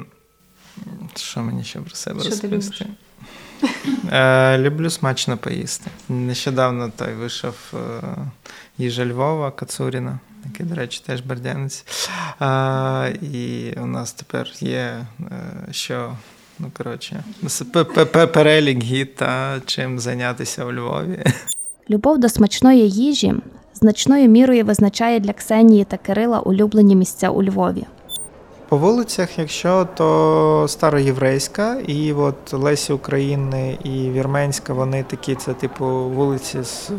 що 1.15 1.41
мені 1.41 1.63
ще 1.63 1.79
про 1.79 1.95
себе 1.95 2.19
що 2.19 2.29
розповісти? 2.29 2.85
Е, 4.11 4.57
Люблю 4.57 4.89
смачно 4.89 5.37
поїсти. 5.37 5.91
Нещодавно 6.09 6.91
той 6.95 7.13
вийшов 7.13 7.55
е, 7.73 8.01
їжа 8.77 9.05
Львова 9.05 9.51
Кацуріна 9.51 10.19
який, 10.45 10.65
до 10.65 10.75
речі, 10.75 11.01
теж 11.05 11.21
бердянець. 11.21 11.85
А, 12.39 13.09
І 13.33 13.73
у 13.81 13.85
нас 13.85 14.13
тепер 14.13 14.51
є 14.59 14.77
е, 14.79 15.05
що. 15.71 16.17
Ну, 16.61 16.71
коротше, 16.77 17.23
перелік 18.33 18.83
гід 18.83 19.15
та 19.15 19.61
чим 19.65 19.99
зайнятися 19.99 20.65
у 20.65 20.73
Львові. 20.73 21.23
Любов 21.89 22.17
до 22.17 22.29
смачної 22.29 22.89
їжі 22.89 23.33
значною 23.73 24.29
мірою 24.29 24.65
визначає 24.65 25.19
для 25.19 25.33
Ксенії 25.33 25.83
та 25.83 25.97
Кирила 25.97 26.39
улюблені 26.39 26.95
місця 26.95 27.29
у 27.29 27.43
Львові. 27.43 27.83
По 28.69 28.77
вулицях, 28.77 29.39
якщо 29.39 29.87
то 29.95 30.65
староєврейська, 30.67 31.75
і 31.87 32.13
от 32.13 32.53
Лесі 32.53 32.93
України 32.93 33.77
і 33.83 33.89
Вірменська, 33.89 34.73
вони 34.73 35.03
такі, 35.03 35.35
це 35.35 35.53
типу 35.53 35.85
вулиці 35.85 36.63
з 36.63 36.89
е, 36.89 36.93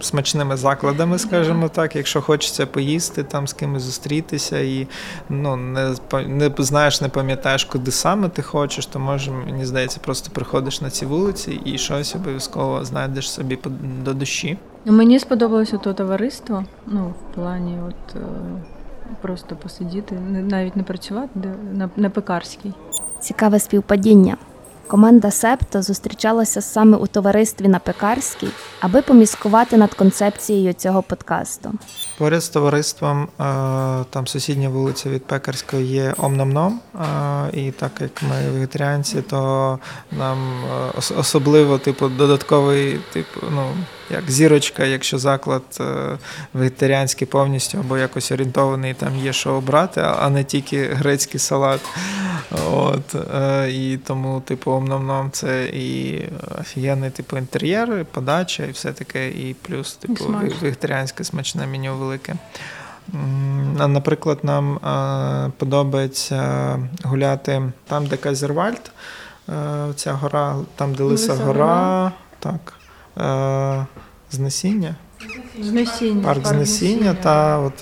смачними 0.00 0.56
закладами, 0.56 1.18
скажімо 1.18 1.68
так. 1.68 1.96
Якщо 1.96 2.22
хочеться 2.22 2.66
поїсти, 2.66 3.22
там 3.22 3.48
з 3.48 3.52
кимось 3.52 3.82
зустрітися, 3.82 4.58
і 4.58 4.86
ну 5.28 5.56
не 5.56 5.94
не 6.26 6.50
знаєш, 6.58 7.00
не 7.00 7.08
пам'ятаєш, 7.08 7.64
куди 7.64 7.90
саме 7.90 8.28
ти 8.28 8.42
хочеш, 8.42 8.86
то 8.86 8.98
може, 8.98 9.30
мені 9.30 9.64
здається, 9.64 10.00
просто 10.04 10.30
приходиш 10.32 10.80
на 10.80 10.90
ці 10.90 11.06
вулиці 11.06 11.60
і 11.64 11.78
щось 11.78 12.14
обов'язково 12.14 12.84
знайдеш 12.84 13.30
собі 13.30 13.58
до 14.04 14.14
душі. 14.14 14.58
Мені 14.84 15.18
сподобалося 15.18 15.78
то 15.78 15.94
товариство, 15.94 16.64
ну 16.86 17.08
в 17.08 17.34
плані, 17.34 17.78
от. 17.88 18.16
Просто 19.20 19.56
посидіти, 19.56 20.14
навіть 20.30 20.76
не 20.76 20.82
працювати 20.82 21.30
на, 21.72 21.90
на 21.96 22.10
пекарській. 22.10 22.72
Цікаве 23.20 23.58
співпадіння. 23.58 24.36
Команда 24.86 25.30
Септо 25.30 25.82
зустрічалася 25.82 26.60
саме 26.60 26.96
у 26.96 27.06
товаристві 27.06 27.68
на 27.68 27.78
Пекарській, 27.78 28.48
аби 28.80 29.02
поміскувати 29.02 29.76
над 29.76 29.94
концепцією 29.94 30.72
цього 30.72 31.02
подкасту. 31.02 31.72
Поряд 32.18 32.42
з 32.42 32.48
товариством 32.48 33.22
е, 33.22 33.28
там 34.10 34.26
сусідня 34.26 34.68
вулиця 34.68 35.10
від 35.10 35.24
Пекарської 35.24 35.86
є 35.86 36.14
Омномном. 36.18 36.80
І 37.52 37.70
так 37.70 37.92
як 38.00 38.22
ми 38.22 38.50
вегетаріанці, 38.50 39.22
то 39.22 39.78
нам 40.12 40.38
е, 40.64 40.92
особливо 41.18 41.78
типу 41.78 42.08
додатковий 42.08 43.00
типу, 43.12 43.40
ну 43.50 43.66
як 44.10 44.30
зірочка, 44.30 44.84
якщо 44.84 45.18
заклад 45.18 45.62
е, 45.80 45.84
вегетаріанський 46.54 47.26
повністю 47.26 47.78
або 47.78 47.98
якось 47.98 48.32
орієнтований, 48.32 48.94
там 48.94 49.16
є 49.16 49.32
що 49.32 49.50
обрати, 49.50 50.00
а 50.00 50.30
не 50.30 50.44
тільки 50.44 50.86
грецький 50.86 51.40
салат. 51.40 51.80
От, 52.66 53.14
е, 53.34 53.70
І 53.70 53.96
тому, 53.96 54.40
типу, 54.40 54.72
омном 54.72 55.30
це 55.32 55.64
і 55.64 56.20
офігенний 56.60 57.10
типу 57.10 57.38
інтер'єр, 57.38 58.04
подача, 58.04 58.64
і 58.64 58.70
все 58.70 58.92
таке, 58.92 59.28
і 59.28 59.54
плюс, 59.62 59.94
типу, 59.94 60.24
вегетаріанське 60.62 61.24
смачне 61.24 61.66
меню 61.66 61.96
велике. 61.96 62.34
Наприклад, 63.88 64.38
нам 64.42 64.76
е, 64.76 65.52
подобається 65.58 66.78
гуляти 67.04 67.62
там, 67.86 68.06
де 68.06 68.16
Казервальд, 68.16 68.90
ця 69.94 70.12
гора, 70.12 70.56
там, 70.76 70.94
де 70.94 71.02
Лиса 71.02 71.34
гора. 71.34 72.12
Так. 72.38 72.74
Знесіння. 74.30 74.94
Знесіння. 75.60 76.24
Парк 76.24 76.46
знесіння, 76.46 77.14
та 77.22 77.58
от 77.58 77.72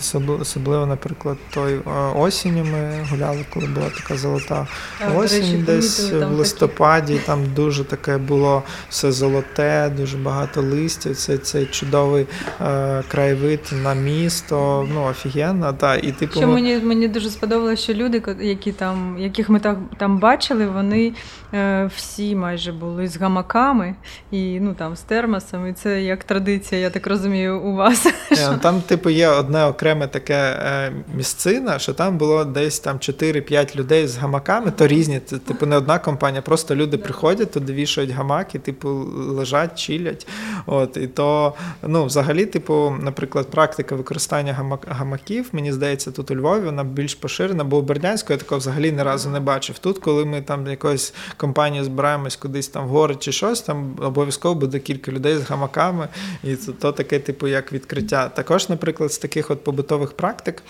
особливо, 0.41 0.87
наприклад, 0.87 1.37
той 1.55 1.81
осінню 2.17 2.65
ми 2.65 3.07
гуляли, 3.11 3.45
коли 3.55 3.67
була 3.67 3.87
така 3.91 4.17
золота 4.17 4.67
так, 4.99 5.19
осінь, 5.19 5.41
речі, 5.41 5.57
десь 5.57 6.13
в 6.13 6.27
листопаді. 6.27 7.13
Такі. 7.13 7.27
Там 7.27 7.45
дуже 7.55 7.85
таке 7.85 8.19
було 8.19 8.63
все 8.89 9.13
золоте, 9.13 9.93
дуже 9.97 10.17
багато 10.17 10.63
листів. 10.63 11.17
Це 11.17 11.39
цей 11.39 11.67
чудовий 11.67 12.27
е, 12.61 13.03
краєвид 13.09 13.61
на 13.83 13.95
місто. 13.95 14.89
Ну 14.95 15.05
офігенно. 15.05 15.73
Та 15.73 15.97
і 15.97 16.13
типу 16.13 16.35
що 16.35 16.49
мені 16.49 16.77
мені 16.77 17.09
дуже 17.09 17.31
сподобалося, 17.31 17.83
що 17.83 17.95
люди, 17.95 18.23
які 18.41 18.73
там, 18.73 19.17
яких 19.19 19.49
ми 19.49 19.61
так 19.61 19.79
там 19.99 20.19
бачили, 20.19 20.67
вони 20.67 21.13
е, 21.55 21.91
всі 21.97 22.37
майже 22.37 22.73
були 22.73 23.09
з 23.09 23.17
гамаками 23.17 23.95
і 24.31 24.61
ну 24.61 24.75
там 24.75 24.97
з 24.97 25.01
термосами. 25.01 25.73
Це 25.73 26.03
як 26.03 26.25
традиція, 26.25 26.81
я 26.81 26.91
так 26.91 27.07
розумію 27.07 27.32
у 27.49 27.75
вас. 27.75 28.07
Е, 28.33 28.59
там, 28.63 28.81
типу, 28.81 29.11
є 29.11 29.29
одне 29.29 29.65
окреме 29.65 30.07
таке 30.07 30.35
е, 30.35 30.93
місцина, 31.15 31.79
що 31.79 31.95
там 31.95 32.19
було 32.19 32.45
десь 32.45 32.81
там 32.81 32.97
4-5 32.97 33.77
людей 33.77 34.07
з 34.07 34.17
гамаками, 34.17 34.71
то 34.71 34.87
різні. 34.87 35.21
Це, 35.27 35.39
типу, 35.39 35.67
не 35.67 35.77
одна 35.77 35.99
компанія, 35.99 36.43
просто 36.43 36.75
люди 36.75 36.99
приходять, 36.99 37.51
туди 37.51 37.73
вішають 37.73 38.11
гамаки, 38.11 38.59
типу, 38.59 38.89
лежать, 39.17 39.79
чилять. 39.79 40.27
От, 40.67 40.97
І 40.97 41.07
то, 41.07 41.55
ну, 41.83 42.05
взагалі, 42.05 42.47
типу, 42.47 42.95
наприклад, 43.03 43.51
практика 43.51 43.95
використання 43.95 44.53
гамак, 44.53 44.87
гамаків, 44.89 45.49
мені 45.53 45.73
здається, 45.73 46.11
тут 46.11 46.31
у 46.31 46.37
Львові 46.37 46.65
вона 46.65 46.85
більш 46.85 47.15
поширена, 47.15 47.65
бо 47.65 47.79
у 47.79 47.83
Бердянську 47.83 48.33
я 48.33 48.39
такого 48.39 48.59
взагалі 48.59 48.93
ні 48.93 49.03
разу 49.03 49.31
не 49.31 49.41
бачив. 49.41 49.79
Тут, 49.79 49.99
коли 49.99 50.25
ми 50.25 50.41
там 50.41 50.67
якоюсь 50.67 51.15
компанією 51.37 51.85
збираємось 51.85 52.37
кудись 52.37 52.69
там 52.69 52.87
в 52.87 52.89
гори 52.89 53.15
чи 53.15 53.33
щось, 53.33 53.61
там 53.61 53.97
обов'язково 54.01 54.55
буде 54.55 54.79
кілька 54.79 55.13
людей 55.13 55.37
з 55.37 55.43
гамаками, 55.43 56.09
і 56.45 56.57
це 56.57 56.73
то 56.73 56.93
таке, 56.93 57.12
типу, 57.19 57.49
як 57.49 57.73
відкриття. 57.73 58.29
Також, 58.29 58.69
наприклад, 58.69 59.13
з 59.13 59.19
таких 59.19 59.51
от 59.51 59.65
побутових 59.65 60.13
практик. 60.13 60.63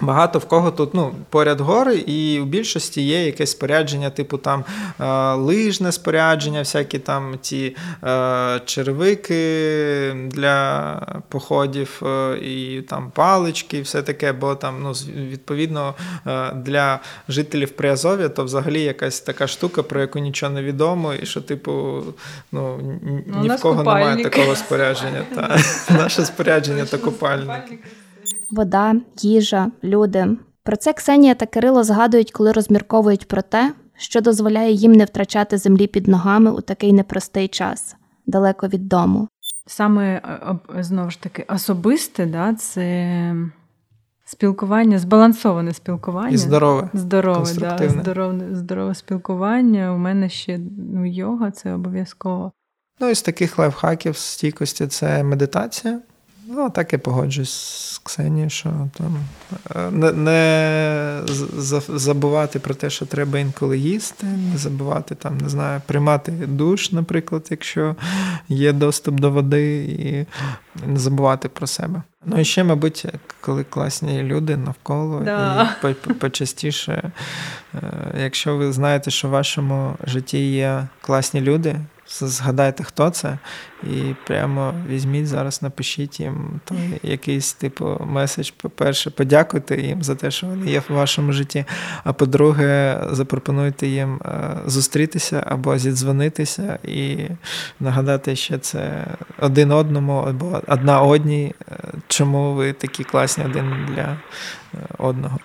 Багато 0.00 0.38
в 0.38 0.44
кого 0.44 0.70
тут 0.70 0.94
ну, 0.94 1.14
поряд 1.30 1.60
гори, 1.60 1.96
і 1.96 2.40
у 2.40 2.44
більшості 2.44 3.02
є 3.02 3.26
якесь 3.26 3.50
спорядження, 3.50 4.10
типу 4.10 4.38
там 4.38 4.64
е, 5.00 5.32
лижне 5.34 5.92
спорядження, 5.92 6.58
всякі 6.58 6.98
там 6.98 7.38
ті 7.40 7.76
е, 8.04 8.60
червики 8.64 10.16
для 10.26 11.00
походів, 11.28 12.02
е, 12.06 12.38
і 12.38 12.82
там 12.82 13.10
палички, 13.10 13.78
і 13.78 13.80
все 13.80 14.02
таке, 14.02 14.32
бо 14.32 14.54
там, 14.54 14.82
ну, 14.82 14.92
відповідно, 15.30 15.94
для 16.54 17.00
жителів 17.28 17.70
Приазов'я 17.70 18.28
то 18.28 18.44
взагалі 18.44 18.82
якась 18.82 19.20
така 19.20 19.46
штука, 19.46 19.82
про 19.82 20.00
яку 20.00 20.18
нічого 20.18 20.52
не 20.52 20.62
відомо, 20.62 21.14
і 21.14 21.26
що, 21.26 21.40
типу, 21.40 22.02
ну, 22.52 22.80
ну 23.26 23.42
ні 23.42 23.48
в 23.48 23.60
кого 23.60 23.78
купальник. 23.78 24.06
немає 24.06 24.24
такого 24.24 24.56
спорядження. 24.56 25.22
Та, 25.34 25.58
Наше 25.98 26.24
спорядження 26.24 26.84
та 26.84 26.98
купальник 26.98 27.64
вода, 28.50 28.94
їжа, 29.16 29.70
люди. 29.84 30.36
Про 30.62 30.76
це 30.76 30.92
Ксенія 30.92 31.34
та 31.34 31.46
Кирило 31.46 31.84
згадують, 31.84 32.32
коли 32.32 32.52
розмірковують 32.52 33.28
про 33.28 33.42
те, 33.42 33.74
що 33.96 34.20
дозволяє 34.20 34.72
їм 34.72 34.92
не 34.92 35.04
втрачати 35.04 35.58
землі 35.58 35.86
під 35.86 36.08
ногами 36.08 36.50
у 36.50 36.60
такий 36.60 36.92
непростий 36.92 37.48
час, 37.48 37.96
далеко 38.26 38.68
від 38.68 38.88
дому. 38.88 39.28
Саме 39.66 40.22
е, 40.76 40.82
знову 40.82 41.10
ж 41.10 41.22
таки 41.22 41.46
особисте, 41.48 42.26
да, 42.26 42.54
це 42.54 43.34
спілкування, 44.24 44.98
збалансоване 44.98 45.72
спілкування. 45.74 46.28
І 46.30 46.36
здорове. 46.36 46.90
Здорове, 46.92 47.54
да, 47.58 47.88
здорове, 47.88 48.44
здорове 48.52 48.94
спілкування. 48.94 49.92
У 49.92 49.98
мене 49.98 50.28
ще 50.28 50.60
ну, 50.78 51.06
йога 51.06 51.50
це 51.50 51.74
обов'язково. 51.74 52.52
Ну, 53.00 53.08
із 53.08 53.22
таких 53.22 53.58
лайфхаків 53.58 54.16
стійкості 54.16 54.86
це 54.86 55.22
медитація. 55.22 56.00
Ну, 56.48 56.70
так 56.70 56.92
і 56.92 56.98
погоджуюсь 56.98 57.54
з 57.94 57.98
Ксенією, 57.98 58.50
що 58.50 58.88
там 58.98 59.18
е, 59.76 59.90
не, 59.90 60.12
не 60.12 61.22
забувати 61.88 62.58
про 62.58 62.74
те, 62.74 62.90
що 62.90 63.06
треба 63.06 63.38
інколи 63.38 63.78
їсти, 63.78 64.26
не 64.26 64.58
забувати 64.58 65.14
там, 65.14 65.38
не 65.38 65.48
знаю, 65.48 65.80
приймати 65.86 66.32
душ, 66.32 66.92
наприклад, 66.92 67.48
якщо 67.50 67.96
є 68.48 68.72
доступ 68.72 69.20
до 69.20 69.30
води, 69.30 69.84
і 69.84 70.26
не 70.86 70.98
забувати 70.98 71.48
про 71.48 71.66
себе. 71.66 72.02
Ну 72.24 72.40
і 72.40 72.44
ще, 72.44 72.64
мабуть, 72.64 73.06
коли 73.40 73.64
класні 73.64 74.22
люди 74.22 74.56
навколо 74.56 75.20
да. 75.20 75.74
і 75.84 76.12
почастіше, 76.12 77.12
е, 77.74 77.80
якщо 78.20 78.56
ви 78.56 78.72
знаєте, 78.72 79.10
що 79.10 79.28
в 79.28 79.30
вашому 79.30 79.94
житті 80.04 80.52
є 80.52 80.86
класні 81.00 81.40
люди 81.40 81.76
згадайте, 82.08 82.84
хто 82.84 83.10
це, 83.10 83.38
і 83.82 84.14
прямо 84.26 84.74
візьміть 84.88 85.26
зараз, 85.26 85.62
напишіть 85.62 86.20
їм 86.20 86.60
той 86.64 87.00
якийсь 87.02 87.52
типу 87.52 88.00
меседж. 88.06 88.50
По-перше, 88.50 89.10
подякуйте 89.10 89.80
їм 89.80 90.02
за 90.02 90.14
те, 90.14 90.30
що 90.30 90.46
вони 90.46 90.70
є 90.70 90.82
в 90.88 90.92
вашому 90.92 91.32
житті. 91.32 91.64
А 92.04 92.12
по-друге, 92.12 93.00
запропонуйте 93.10 93.86
їм 93.86 94.20
е, 94.24 94.56
зустрітися 94.66 95.42
або 95.46 95.78
зідзвонитися 95.78 96.78
і 96.84 97.16
нагадати 97.80 98.36
ще 98.36 98.58
це 98.58 99.06
один 99.38 99.72
одному 99.72 100.12
або 100.12 100.62
одна 100.66 101.00
одній, 101.00 101.54
е, 101.70 101.76
чому 102.08 102.54
ви 102.54 102.72
такі 102.72 103.04
класні 103.04 103.44
один 103.44 103.86
для 103.94 104.02
е, 104.02 104.78
одного. 104.98 105.38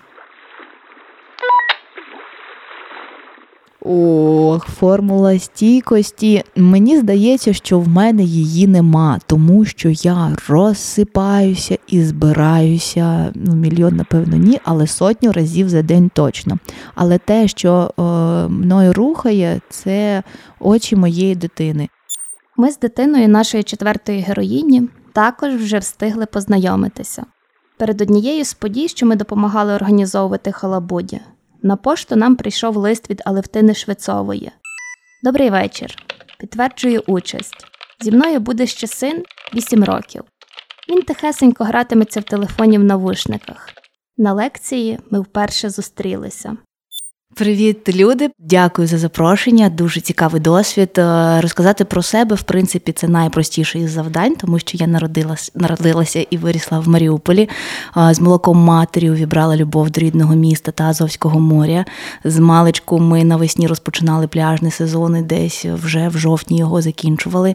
Ох, 3.84 4.66
формула 4.66 5.38
стійкості. 5.38 6.44
Мені 6.56 6.98
здається, 6.98 7.52
що 7.52 7.80
в 7.80 7.88
мене 7.88 8.22
її 8.22 8.66
нема, 8.66 9.18
тому 9.26 9.64
що 9.64 9.88
я 9.88 10.36
розсипаюся 10.48 11.78
і 11.86 12.02
збираюся. 12.02 13.32
Ну, 13.34 13.54
мільйон, 13.54 13.96
напевно, 13.96 14.36
ні, 14.36 14.60
але 14.64 14.86
сотню 14.86 15.32
разів 15.32 15.68
за 15.68 15.82
день 15.82 16.10
точно. 16.14 16.58
Але 16.94 17.18
те, 17.18 17.48
що 17.48 17.90
е, 17.98 18.02
мною 18.48 18.92
рухає, 18.92 19.60
це 19.70 20.22
очі 20.60 20.96
моєї 20.96 21.34
дитини. 21.34 21.88
Ми 22.56 22.70
з 22.70 22.78
дитиною 22.78 23.28
нашої 23.28 23.62
четвертої 23.62 24.20
героїні 24.20 24.88
також 25.12 25.54
вже 25.54 25.78
встигли 25.78 26.26
познайомитися. 26.26 27.24
Перед 27.78 28.00
однією 28.00 28.44
з 28.44 28.54
подій, 28.54 28.88
що 28.88 29.06
ми 29.06 29.16
допомагали 29.16 29.74
організовувати 29.74 30.52
халабуді, 30.52 31.20
на 31.62 31.76
пошту 31.76 32.16
нам 32.16 32.36
прийшов 32.36 32.76
лист 32.76 33.10
від 33.10 33.22
Алевтини 33.24 33.74
Швецової. 33.74 34.50
Добрий 35.24 35.50
вечір. 35.50 35.96
Підтверджую 36.38 37.02
участь. 37.06 37.66
Зі 38.00 38.12
мною 38.12 38.40
буде 38.40 38.66
ще 38.66 38.86
син 38.86 39.24
8 39.54 39.84
років. 39.84 40.22
Він 40.88 41.02
тихесенько 41.02 41.64
гратиметься 41.64 42.20
в 42.20 42.24
телефоні 42.24 42.78
в 42.78 42.84
навушниках. 42.84 43.68
На 44.16 44.32
лекції 44.32 44.98
ми 45.10 45.20
вперше 45.20 45.70
зустрілися. 45.70 46.56
Привіт, 47.34 47.96
люди! 47.96 48.30
Дякую 48.38 48.88
за 48.88 48.98
запрошення. 48.98 49.68
Дуже 49.68 50.00
цікавий 50.00 50.40
досвід. 50.40 50.90
Е, 50.98 51.40
розказати 51.40 51.84
про 51.84 52.02
себе, 52.02 52.36
в 52.36 52.42
принципі, 52.42 52.92
це 52.92 53.08
найпростіше 53.08 53.78
із 53.78 53.90
завдань, 53.90 54.34
тому 54.36 54.58
що 54.58 54.78
я 54.78 54.86
народилась, 54.86 55.52
народилася 55.54 56.26
і 56.30 56.36
вирісла 56.36 56.78
в 56.78 56.88
Маріуполі. 56.88 57.48
Е, 57.96 58.14
з 58.14 58.20
молоком 58.20 58.58
матері 58.58 59.10
увібрала 59.10 59.56
любов 59.56 59.90
до 59.90 60.00
рідного 60.00 60.34
міста 60.34 60.72
та 60.72 60.84
Азовського 60.84 61.40
моря. 61.40 61.84
З 62.24 62.38
маличку 62.38 62.98
ми 62.98 63.24
навесні 63.24 63.66
розпочинали 63.66 64.26
пляжні 64.26 64.70
сезони, 64.70 65.22
десь 65.22 65.64
вже 65.64 66.08
в 66.08 66.18
жовтні 66.18 66.58
його 66.58 66.82
закінчували. 66.82 67.54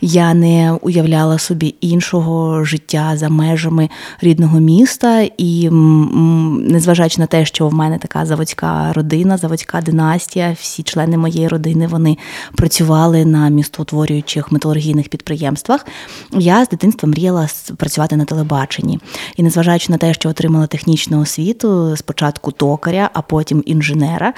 Я 0.00 0.34
не 0.34 0.72
уявляла 0.72 1.38
собі 1.38 1.74
іншого 1.80 2.64
життя 2.64 3.12
за 3.16 3.28
межами 3.28 3.88
рідного 4.20 4.60
міста, 4.60 5.20
і 5.38 5.70
незважаючи 5.70 7.20
на 7.20 7.26
те, 7.26 7.44
що 7.44 7.68
в 7.68 7.74
мене 7.74 7.98
така 7.98 8.26
заводська 8.26 8.92
родина 8.92 9.15
родина, 9.16 9.36
заводська 9.36 9.80
династія, 9.80 10.56
всі 10.60 10.82
члени 10.82 11.16
моєї 11.16 11.48
родини 11.48 11.86
вони 11.86 12.16
працювали 12.56 13.24
на 13.24 13.48
містоутворюючих 13.48 14.52
металургійних 14.52 15.08
підприємствах. 15.08 15.86
Я 16.32 16.64
з 16.64 16.68
дитинства 16.68 17.08
мріяла 17.08 17.46
працювати 17.76 18.16
на 18.16 18.24
телебаченні. 18.24 19.00
І 19.36 19.42
незважаючи 19.42 19.92
на 19.92 19.98
те, 19.98 20.14
що 20.14 20.28
отримала 20.28 20.66
технічну 20.66 21.20
освіту, 21.20 21.96
спочатку 21.96 22.52
токаря, 22.52 23.10
а 23.12 23.22
потім 23.22 23.62
інженера. 23.66 24.32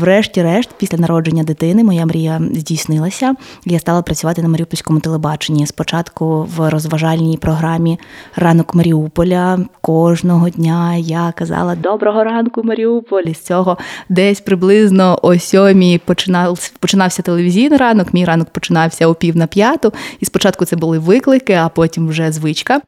Врешті-решт, 0.00 0.70
після 0.78 0.98
народження 0.98 1.42
дитини, 1.42 1.84
моя 1.84 2.06
мрія 2.06 2.40
здійснилася. 2.54 3.34
Я 3.64 3.78
стала 3.78 4.02
працювати 4.02 4.42
на 4.42 4.48
Маріупольському 4.48 5.00
телебаченні. 5.00 5.66
Спочатку 5.66 6.48
в 6.56 6.70
розважальній 6.70 7.36
програмі 7.36 7.98
Ранок 8.36 8.74
Маріуполя 8.74 9.58
кожного 9.80 10.48
дня 10.48 10.94
я 10.96 11.32
казала 11.36 11.74
Доброго 11.74 12.24
ранку, 12.24 12.62
Маріуполь! 12.64 13.32
з 13.34 13.40
цього 13.40 13.78
десь 14.08 14.40
приблизно 14.40 15.18
о 15.22 15.38
сьомій 15.38 16.00
починав, 16.04 16.70
починався 16.78 17.22
телевізійний 17.22 17.78
ранок. 17.78 18.14
Мій 18.14 18.24
ранок 18.24 18.50
починався 18.50 19.06
о 19.06 19.14
пів 19.14 19.36
на 19.36 19.46
п'яту. 19.46 19.92
І 20.20 20.24
спочатку 20.24 20.64
це 20.64 20.76
були 20.76 20.98
виклики, 20.98 21.52
а 21.52 21.68
потім 21.68 22.08
вже 22.08 22.32
звичка. 22.32 22.80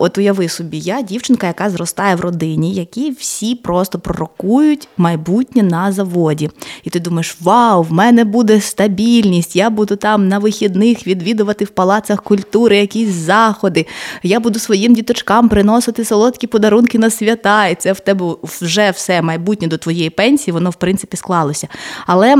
От 0.00 0.18
уяви 0.18 0.48
собі, 0.48 0.78
я 0.78 1.02
дівчинка, 1.02 1.46
яка 1.46 1.70
зростає 1.70 2.16
в 2.16 2.20
родині, 2.20 2.74
які 2.74 3.10
всі 3.10 3.54
просто 3.54 3.98
пророкують 3.98 4.88
майбутнє 4.96 5.62
на 5.62 5.92
заводі. 5.92 6.50
І 6.84 6.90
ти 6.90 7.00
думаєш, 7.00 7.36
вау, 7.40 7.82
в 7.82 7.92
мене 7.92 8.24
буде 8.24 8.60
стабільність, 8.60 9.56
я 9.56 9.70
буду 9.70 9.96
там 9.96 10.28
на 10.28 10.38
вихідних 10.38 11.06
відвідувати 11.06 11.64
в 11.64 11.68
палацах 11.68 12.22
культури 12.22 12.76
якісь 12.78 13.08
заходи. 13.08 13.86
Я 14.22 14.40
буду 14.40 14.58
своїм 14.58 14.94
діточкам 14.94 15.48
приносити 15.48 16.04
солодкі 16.04 16.46
подарунки 16.46 16.98
на 16.98 17.10
свята. 17.10 17.66
І 17.66 17.74
це 17.74 17.92
в 17.92 18.00
тебе 18.00 18.34
вже 18.42 18.90
все 18.90 19.22
майбутнє 19.22 19.68
до 19.68 19.78
твоєї 19.78 20.10
пенсії, 20.10 20.52
воно 20.52 20.70
в 20.70 20.74
принципі 20.74 21.16
склалося. 21.16 21.68
Але. 22.06 22.36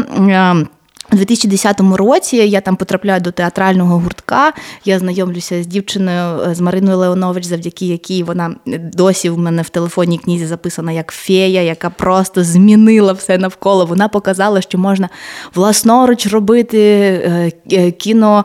У 1.13 1.17
2010 1.17 1.81
році 1.81 2.37
я 2.37 2.61
там 2.61 2.77
потрапляю 2.77 3.21
до 3.21 3.33
театрального 3.33 3.99
гуртка. 3.99 4.53
Я 4.85 4.99
знайомлюся 4.99 5.63
з 5.63 5.67
дівчиною 5.67 6.41
е, 6.43 6.55
з 6.55 6.61
Мариною 6.61 6.99
Леонович, 6.99 7.45
завдяки 7.45 7.87
якій 7.87 8.23
вона 8.23 8.55
досі 8.93 9.31
в 9.31 9.39
мене 9.39 9.63
в 9.63 9.69
телефонній 9.69 10.19
книзі 10.19 10.47
записана 10.47 10.93
як 10.93 11.13
фея, 11.13 11.63
яка 11.63 11.91
просто 11.91 12.45
змінила 12.45 13.13
все 13.13 13.39
навколо. 13.39 13.87
Вона 13.87 14.09
показала, 14.09 14.61
що 14.61 14.79
можна 14.79 15.09
власноруч 15.55 16.27
робити 16.27 16.79
е, 16.79 17.53
е, 17.73 17.91
кіно 17.91 18.45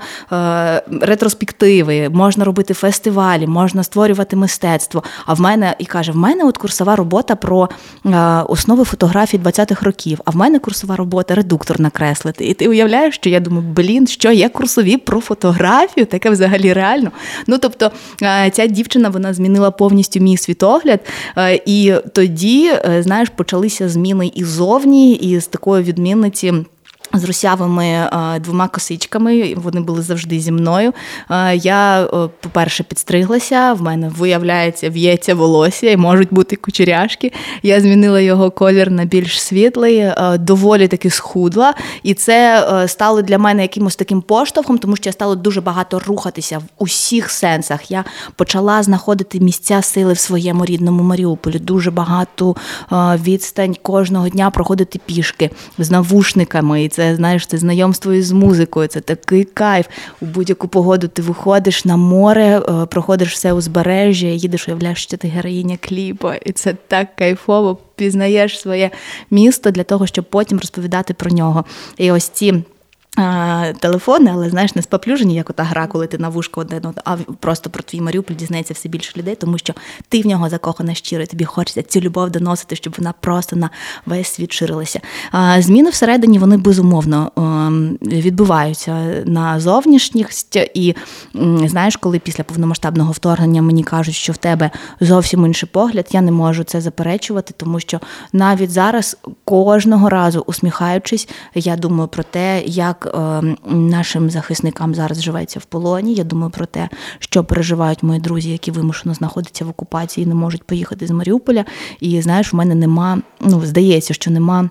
ретроспективи, 1.02 2.10
можна 2.10 2.46
робити 2.46 2.74
фестивалі, 2.74 3.48
можна 3.48 3.84
створювати 3.84 4.36
мистецтво. 4.36 5.04
А 5.26 5.34
в 5.34 5.42
мене 5.42 5.76
і 5.80 5.86
каже: 5.86 6.12
в 6.12 6.18
мене 6.18 6.44
от 6.44 6.58
курсова 6.58 6.96
робота 6.96 7.36
про 7.36 7.70
основи 8.48 8.84
фотографії 8.84 9.44
20-х 9.44 9.86
років. 9.86 10.20
А 10.26 10.32
в 10.32 10.36
мене 10.36 10.60
курсова 10.60 10.96
робота 10.96 11.36
редуктор 11.36 11.80
накреслити. 11.80 12.53
І 12.54 12.56
ти 12.56 12.68
уявляєш, 12.68 13.16
що 13.16 13.30
я 13.30 13.40
думаю, 13.40 13.68
блін, 13.76 14.08
що 14.08 14.32
є 14.32 14.50
курсові 14.50 14.98
про 14.98 15.22
фотографію, 15.22 16.06
таке 16.06 16.30
взагалі 16.30 16.74
реально. 16.74 17.12
Ну 17.48 17.58
тобто 17.58 17.92
ця 18.52 18.68
дівчина 18.68 19.10
вона 19.10 19.34
змінила 19.34 19.72
повністю 19.72 20.20
мій 20.20 20.38
світогляд. 20.38 21.00
І 21.66 21.94
тоді, 22.14 22.72
е, 22.74 23.04
знаєш, 23.04 23.30
почалися 23.30 23.90
зміни 23.90 24.32
і 24.36 24.44
зовні, 24.44 25.14
і 25.14 25.40
з 25.40 25.48
такої 25.48 25.84
відмінниці. 25.84 26.54
З 27.16 27.24
русявими 27.24 27.86
е, 27.86 28.40
двома 28.40 28.68
косичками, 28.68 29.54
вони 29.58 29.82
були 29.82 30.02
завжди 30.02 30.40
зі 30.40 30.52
мною. 30.52 30.94
Е, 31.30 31.56
я, 31.56 32.08
по-перше, 32.40 32.84
підстриглася, 32.84 33.74
в 33.74 33.82
мене 33.82 34.12
виявляється, 34.18 34.90
в'ється 34.90 35.36
волосся 35.36 35.92
і 35.92 35.98
можуть 35.98 36.34
бути 36.34 36.56
кучеряшки. 36.56 37.32
Я 37.64 37.82
змінила 37.82 38.20
його 38.22 38.52
колір 38.52 38.92
на 38.92 39.06
більш 39.06 39.42
світлий, 39.42 39.98
е, 39.98 40.38
доволі 40.40 40.88
таки 40.88 41.10
схудла. 41.10 41.74
І 42.04 42.14
це 42.14 42.68
стало 42.88 43.22
для 43.22 43.38
мене 43.38 43.62
якимось 43.62 43.96
таким 43.96 44.22
поштовхом, 44.22 44.78
тому 44.78 44.96
що 44.96 45.10
я 45.10 45.14
стала 45.14 45.36
дуже 45.36 45.62
багато 45.62 46.00
рухатися 46.00 46.58
в 46.58 46.64
усіх 46.78 47.30
сенсах. 47.30 47.92
Я 47.92 48.04
почала 48.36 48.84
знаходити 48.84 49.40
місця 49.40 49.82
сили 49.82 50.14
в 50.14 50.20
своєму 50.20 50.66
рідному 50.66 51.04
Маріуполі. 51.04 51.60
Дуже 51.60 51.92
багато 51.92 52.56
відстань 52.92 53.76
кожного 53.82 54.30
дня 54.30 54.50
проходити 54.50 55.00
пішки 55.06 55.50
з 55.78 55.92
навушниками. 55.92 56.84
І 56.84 56.90
це 56.90 57.03
це 57.04 57.16
знаєш, 57.16 57.48
це 57.48 57.58
знайомство 57.58 58.14
із 58.14 58.32
музикою, 58.32 58.88
це 58.88 59.02
такий 59.02 59.44
кайф. 59.44 59.86
У 60.22 60.26
будь-яку 60.26 60.68
погоду 60.68 61.08
ти 61.08 61.22
виходиш 61.22 61.86
на 61.86 61.98
море, 61.98 62.60
е, 62.60 62.86
проходиш 62.86 63.34
все 63.34 63.54
узбережжя, 63.54 64.28
їдеш, 64.28 64.68
уявляєш, 64.68 65.04
що 65.04 65.18
ти 65.18 65.28
героїня 65.28 65.78
кліпа, 65.82 66.36
і 66.36 66.52
це 66.52 66.76
так 66.88 67.16
кайфово. 67.16 67.78
Пізнаєш 67.96 68.60
своє 68.60 68.90
місто 69.32 69.72
для 69.72 69.84
того, 69.84 70.08
щоб 70.08 70.26
потім 70.26 70.60
розповідати 70.60 71.14
про 71.14 71.32
нього. 71.32 71.66
І 71.98 72.12
ось 72.12 72.30
ці 72.30 72.64
телефони, 73.80 74.32
але 74.34 74.50
знаєш, 74.50 74.76
не 74.76 74.82
споплюжені, 74.82 75.36
як 75.36 75.50
ота 75.50 75.64
гра, 75.64 75.88
коли 75.88 76.08
ти 76.08 76.18
на 76.18 76.30
вушку 76.30 76.62
один, 76.62 76.82
а 77.06 77.18
просто 77.40 77.70
про 77.70 77.84
твій 77.84 78.02
Маріуполь 78.02 78.36
дізнається 78.36 78.74
все 78.74 78.90
більше 78.90 79.20
людей, 79.20 79.36
тому 79.36 79.58
що 79.58 79.74
ти 80.10 80.22
в 80.22 80.28
нього 80.28 80.50
закохана 80.50 80.94
щиро, 80.94 81.24
і 81.24 81.26
тобі 81.26 81.46
хочеться 81.46 81.84
цю 81.84 82.00
любов 82.00 82.30
доносити, 82.30 82.76
щоб 82.76 82.96
вона 82.98 83.14
просто 83.20 83.56
на 83.56 83.70
весь 84.06 84.28
світ 84.28 84.52
ширилася. 84.52 85.00
Зміни 85.58 85.90
всередині 85.90 86.40
вони 86.40 86.58
безумовно 86.58 87.32
ем, 87.38 87.98
відбуваються 88.02 89.24
на 89.26 89.60
зовнішність. 89.60 90.56
І 90.74 90.96
знаєш, 91.66 91.96
коли 91.96 92.20
після 92.20 92.44
повномасштабного 92.44 93.12
вторгнення 93.12 93.62
мені 93.62 93.84
кажуть, 93.84 94.16
що 94.16 94.34
в 94.34 94.38
тебе 94.38 94.72
зовсім 95.00 95.46
інший 95.46 95.70
погляд, 95.72 96.08
я 96.12 96.22
не 96.22 96.32
можу 96.32 96.64
це 96.64 96.82
заперечувати, 96.82 97.54
тому 97.58 97.80
що 97.80 98.00
навіть 98.34 98.72
зараз 98.72 99.18
кожного 99.46 100.10
разу 100.10 100.44
усміхаючись, 100.48 101.30
я 101.56 101.76
думаю 101.76 102.08
про 102.08 102.24
те, 102.24 102.62
як. 102.66 103.03
Ем, 103.14 103.58
нашим 103.66 104.30
захисникам 104.30 104.96
зараз 104.96 105.24
живеться 105.24 105.60
в 105.60 105.66
полоні. 105.66 106.14
Я 106.14 106.24
думаю 106.24 106.52
про 106.52 106.66
те, 106.66 106.90
що 107.20 107.44
переживають 107.44 108.04
мої 108.04 108.20
друзі, 108.20 108.52
які 108.52 108.72
вимушено 108.72 109.16
знаходяться 109.16 109.66
в 109.66 109.70
окупації, 109.70 110.26
не 110.26 110.36
можуть 110.36 110.64
поїхати 110.64 111.08
з 111.08 111.12
Маріуполя. 111.12 111.66
І 112.00 112.22
знаєш, 112.22 112.54
в 112.54 112.56
мене 112.56 112.76
нема, 112.76 113.22
ну 113.42 113.66
здається, 113.66 114.14
що 114.14 114.32
нема. 114.32 114.70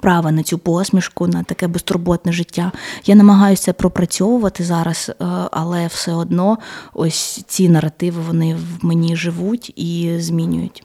Права 0.00 0.32
на 0.32 0.42
цю 0.42 0.58
посмішку, 0.58 1.26
на 1.26 1.42
таке 1.42 1.68
безтурботне 1.68 2.32
життя. 2.32 2.72
Я 3.06 3.14
намагаюся 3.14 3.72
пропрацьовувати 3.72 4.64
зараз, 4.64 5.10
е, 5.10 5.24
але 5.50 5.86
все 5.86 6.12
одно 6.12 6.58
ось 6.94 7.44
ці 7.46 7.68
наративи 7.68 8.22
вони 8.22 8.54
в 8.54 8.84
мені 8.84 9.16
живуть 9.16 9.72
і 9.76 10.16
змінюють. 10.18 10.82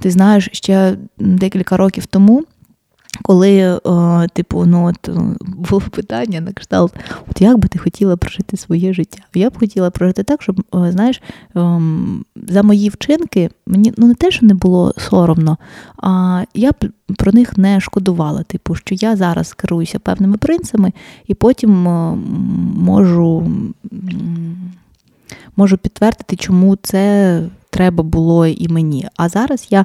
Ти 0.00 0.10
знаєш, 0.10 0.48
ще 0.52 0.96
декілька 1.18 1.76
років 1.76 2.06
тому 2.06 2.44
коли, 3.22 3.80
о, 3.84 4.26
типу, 4.32 4.64
ну 4.66 4.86
от 4.86 5.10
було 5.40 5.82
питання 5.90 6.40
на 6.40 6.52
кшталт, 6.52 6.94
от 7.30 7.40
як 7.40 7.58
би 7.58 7.68
ти 7.68 7.78
хотіла 7.78 8.16
прожити 8.16 8.56
своє 8.56 8.92
життя? 8.92 9.22
Я 9.34 9.50
б 9.50 9.58
хотіла 9.58 9.90
прожити 9.90 10.22
так, 10.22 10.42
щоб, 10.42 10.62
знаєш, 10.72 11.22
ем, 11.54 12.24
за 12.48 12.62
мої 12.62 12.88
вчинки 12.88 13.50
мені 13.66 13.92
ну 13.96 14.06
не 14.06 14.14
те, 14.14 14.30
що 14.30 14.46
не 14.46 14.54
було 14.54 14.94
соромно, 14.96 15.58
а 15.96 16.42
я 16.54 16.70
б 16.70 16.90
про 17.16 17.32
них 17.32 17.58
не 17.58 17.80
шкодувала. 17.80 18.42
Типу, 18.42 18.74
що 18.74 18.94
я 18.94 19.16
зараз 19.16 19.52
керуюся 19.52 19.98
певними 19.98 20.36
принципами, 20.36 20.92
і 21.26 21.34
потім 21.34 21.70
можу, 22.76 23.52
можу 25.56 25.78
підтвердити, 25.78 26.36
чому 26.36 26.76
це 26.82 27.42
треба 27.72 28.04
було 28.04 28.46
і 28.46 28.68
мені. 28.68 29.08
А 29.16 29.28
зараз 29.28 29.66
я 29.70 29.84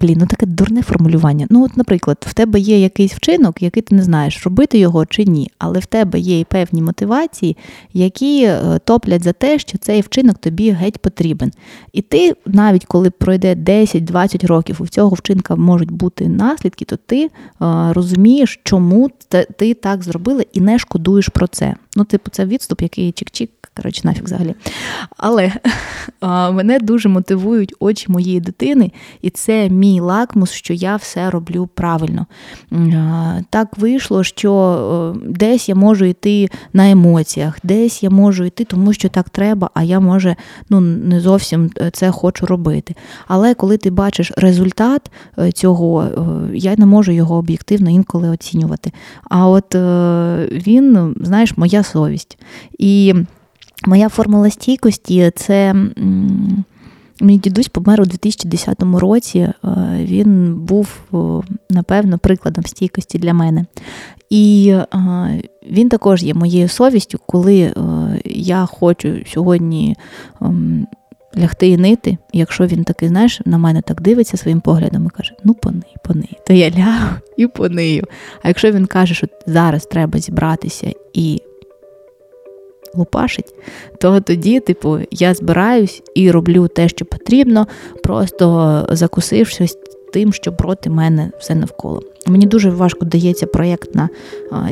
блін, 0.00 0.18
ну 0.20 0.26
таке 0.26 0.46
дурне 0.46 0.82
формулювання. 0.82 1.46
Ну, 1.50 1.64
от, 1.64 1.76
наприклад, 1.76 2.26
в 2.28 2.34
тебе 2.34 2.60
є 2.60 2.78
якийсь 2.78 3.14
вчинок, 3.14 3.62
який 3.62 3.82
ти 3.82 3.94
не 3.94 4.02
знаєш, 4.02 4.44
робити 4.44 4.78
його 4.78 5.06
чи 5.06 5.24
ні, 5.24 5.50
але 5.58 5.78
в 5.78 5.86
тебе 5.86 6.18
є 6.18 6.40
і 6.40 6.44
певні 6.44 6.82
мотивації, 6.82 7.56
які 7.92 8.44
е, 8.44 8.78
топлять 8.84 9.22
за 9.22 9.32
те, 9.32 9.58
що 9.58 9.78
цей 9.78 10.00
вчинок 10.00 10.38
тобі 10.38 10.70
геть 10.70 10.98
потрібен. 10.98 11.52
І 11.92 12.02
ти, 12.02 12.36
навіть 12.46 12.84
коли 12.84 13.10
пройде 13.10 13.54
10-20 13.54 14.46
років, 14.46 14.76
у 14.80 14.86
цього 14.86 15.14
вчинка 15.14 15.56
можуть 15.56 15.90
бути 15.90 16.28
наслідки, 16.28 16.84
то 16.84 16.96
ти 16.96 17.24
е, 17.24 17.30
розумієш, 17.92 18.60
чому 18.64 19.10
ти 19.58 19.74
так 19.74 20.02
зробила 20.02 20.42
і 20.52 20.60
не 20.60 20.78
шкодуєш 20.78 21.28
про 21.28 21.46
це. 21.46 21.74
Ну, 21.96 22.04
типу, 22.04 22.30
це 22.30 22.46
відступ, 22.46 22.82
який 22.82 23.12
чик-чик 23.12 23.48
коротше, 23.76 24.00
нафіг 24.04 24.24
взагалі. 24.24 24.54
Але 25.16 25.52
а, 26.20 26.50
мене 26.50 26.78
дуже 26.78 27.08
мотивують 27.08 27.74
очі 27.80 28.06
моєї 28.08 28.40
дитини, 28.40 28.92
і 29.22 29.30
це 29.30 29.68
мій 29.68 30.00
лакмус, 30.00 30.50
що 30.50 30.74
я 30.74 30.96
все 30.96 31.30
роблю 31.30 31.68
правильно. 31.74 32.26
А, 32.72 33.40
так 33.50 33.78
вийшло, 33.78 34.24
що 34.24 35.16
десь 35.28 35.68
я 35.68 35.74
можу 35.74 36.04
йти 36.04 36.48
на 36.72 36.90
емоціях, 36.90 37.58
десь 37.62 38.02
я 38.02 38.10
можу 38.10 38.44
йти, 38.44 38.64
тому 38.64 38.92
що 38.92 39.08
так 39.08 39.30
треба, 39.30 39.70
а 39.74 39.82
я 39.82 40.00
може 40.00 40.36
ну, 40.70 40.80
не 40.80 41.20
зовсім 41.20 41.70
е, 41.80 41.90
це 41.90 42.10
хочу 42.10 42.46
робити. 42.46 42.94
Але 43.28 43.54
коли 43.54 43.76
ти 43.76 43.90
бачиш 43.90 44.32
результат 44.36 45.10
е, 45.38 45.52
цього, 45.52 46.02
е, 46.02 46.10
я 46.54 46.74
не 46.76 46.86
можу 46.86 47.12
його 47.12 47.36
об'єктивно 47.36 47.90
інколи 47.90 48.28
оцінювати. 48.28 48.92
А 49.30 49.48
от 49.48 49.74
він, 50.66 51.14
знаєш, 51.20 51.56
моя 51.56 51.82
совість. 51.82 52.38
І 52.78 53.14
Моя 53.86 54.08
формула 54.08 54.50
стійкості 54.50 55.32
це. 55.36 55.74
Мій 57.20 57.38
дідусь 57.38 57.68
помер 57.68 58.00
у 58.00 58.04
2010 58.04 58.82
році. 58.82 59.38
Е, 59.38 59.54
він 60.00 60.54
був, 60.54 60.88
напевно, 61.70 62.18
прикладом 62.18 62.64
стійкості 62.64 63.18
для 63.18 63.34
мене. 63.34 63.64
І 64.30 64.74
е, 64.74 65.42
він 65.70 65.88
також 65.88 66.22
є 66.22 66.34
моєю 66.34 66.68
совістю, 66.68 67.18
коли 67.26 67.60
е, 67.60 67.72
я 68.24 68.66
хочу 68.66 69.14
сьогодні 69.26 69.96
ем, 70.40 70.86
лягти 71.38 71.68
і 71.68 71.76
нити. 71.76 72.18
Якщо 72.32 72.66
він 72.66 72.84
такий, 72.84 73.08
знаєш, 73.08 73.40
на 73.44 73.58
мене 73.58 73.82
так 73.82 74.00
дивиться 74.00 74.36
своїм 74.36 74.60
поглядом 74.60 75.06
і 75.06 75.08
каже: 75.08 75.34
Ну, 75.44 75.54
поний, 75.54 75.96
поний, 76.04 76.38
то 76.46 76.52
я 76.52 76.70
лягу 76.70 77.14
і 77.36 77.46
понию. 77.46 78.04
А 78.42 78.48
якщо 78.48 78.72
він 78.72 78.86
каже, 78.86 79.14
що 79.14 79.26
зараз 79.46 79.86
треба 79.86 80.18
зібратися 80.18 80.92
і 81.14 81.41
лупашить, 82.94 83.54
то 83.98 84.20
тоді, 84.20 84.60
типу, 84.60 84.98
я 85.10 85.34
збираюсь 85.34 86.02
і 86.14 86.30
роблю 86.30 86.68
те, 86.68 86.88
що 86.88 87.04
потрібно, 87.04 87.66
просто 88.02 88.86
закусившись 88.90 89.78
тим, 90.12 90.32
що 90.32 90.52
проти 90.52 90.90
мене 90.90 91.30
все 91.38 91.54
навколо. 91.54 92.02
Мені 92.26 92.46
дуже 92.46 92.70
важко 92.70 93.04
дається 93.04 93.46
проєктна 93.46 94.08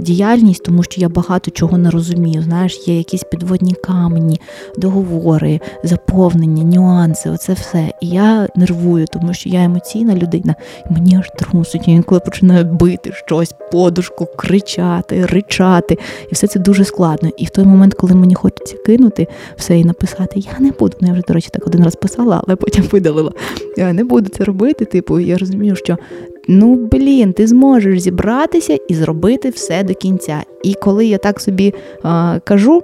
діяльність, 0.00 0.62
тому 0.62 0.82
що 0.82 1.00
я 1.00 1.08
багато 1.08 1.50
чого 1.50 1.78
не 1.78 1.90
розумію. 1.90 2.42
Знаєш, 2.42 2.88
є 2.88 2.96
якісь 2.96 3.24
підводні 3.24 3.74
камені, 3.74 4.40
договори, 4.78 5.60
заповнення, 5.84 6.64
нюанси, 6.64 7.30
оце 7.30 7.52
все. 7.52 7.92
І 8.00 8.08
я 8.08 8.48
нервую, 8.56 9.06
тому 9.12 9.34
що 9.34 9.48
я 9.48 9.64
емоційна 9.64 10.14
людина, 10.14 10.54
і 10.90 10.92
мені 10.92 11.16
аж 11.16 11.30
трусить. 11.38 11.88
Я 11.88 11.94
інколи 11.94 12.20
починаю 12.20 12.64
бити 12.64 13.12
щось, 13.12 13.54
подушку, 13.72 14.26
кричати, 14.36 15.26
ричати. 15.26 15.98
І 16.30 16.34
все 16.34 16.46
це 16.46 16.60
дуже 16.60 16.84
складно. 16.84 17.30
І 17.36 17.44
в 17.44 17.50
той 17.50 17.64
момент, 17.64 17.94
коли 17.94 18.14
мені 18.14 18.34
хочеться 18.34 18.76
кинути 18.86 19.26
все 19.56 19.78
і 19.78 19.84
написати, 19.84 20.40
я 20.40 20.52
не 20.60 20.70
буду. 20.70 20.96
Ну, 21.00 21.08
я 21.08 21.12
вже, 21.12 21.22
до 21.28 21.34
речі, 21.34 21.48
так 21.52 21.66
один 21.66 21.84
раз 21.84 21.96
писала, 21.96 22.42
але 22.46 22.56
потім 22.56 22.84
видалила. 22.92 23.32
Я 23.76 23.92
не 23.92 24.04
буду 24.04 24.28
це 24.28 24.44
робити. 24.44 24.84
Типу, 24.84 25.20
я 25.20 25.38
розумію, 25.38 25.76
що 25.76 25.98
ну 26.48 26.88
блін, 26.92 27.32
ти 27.32 27.46
зможеш 27.46 28.00
зібратися 28.00 28.78
і 28.88 28.94
зробити 28.94 29.50
все 29.50 29.82
до 29.82 29.94
кінця. 29.94 30.42
І 30.62 30.74
коли 30.74 31.06
я 31.06 31.18
так 31.18 31.40
собі 31.40 31.74
а, 32.02 32.38
кажу. 32.44 32.82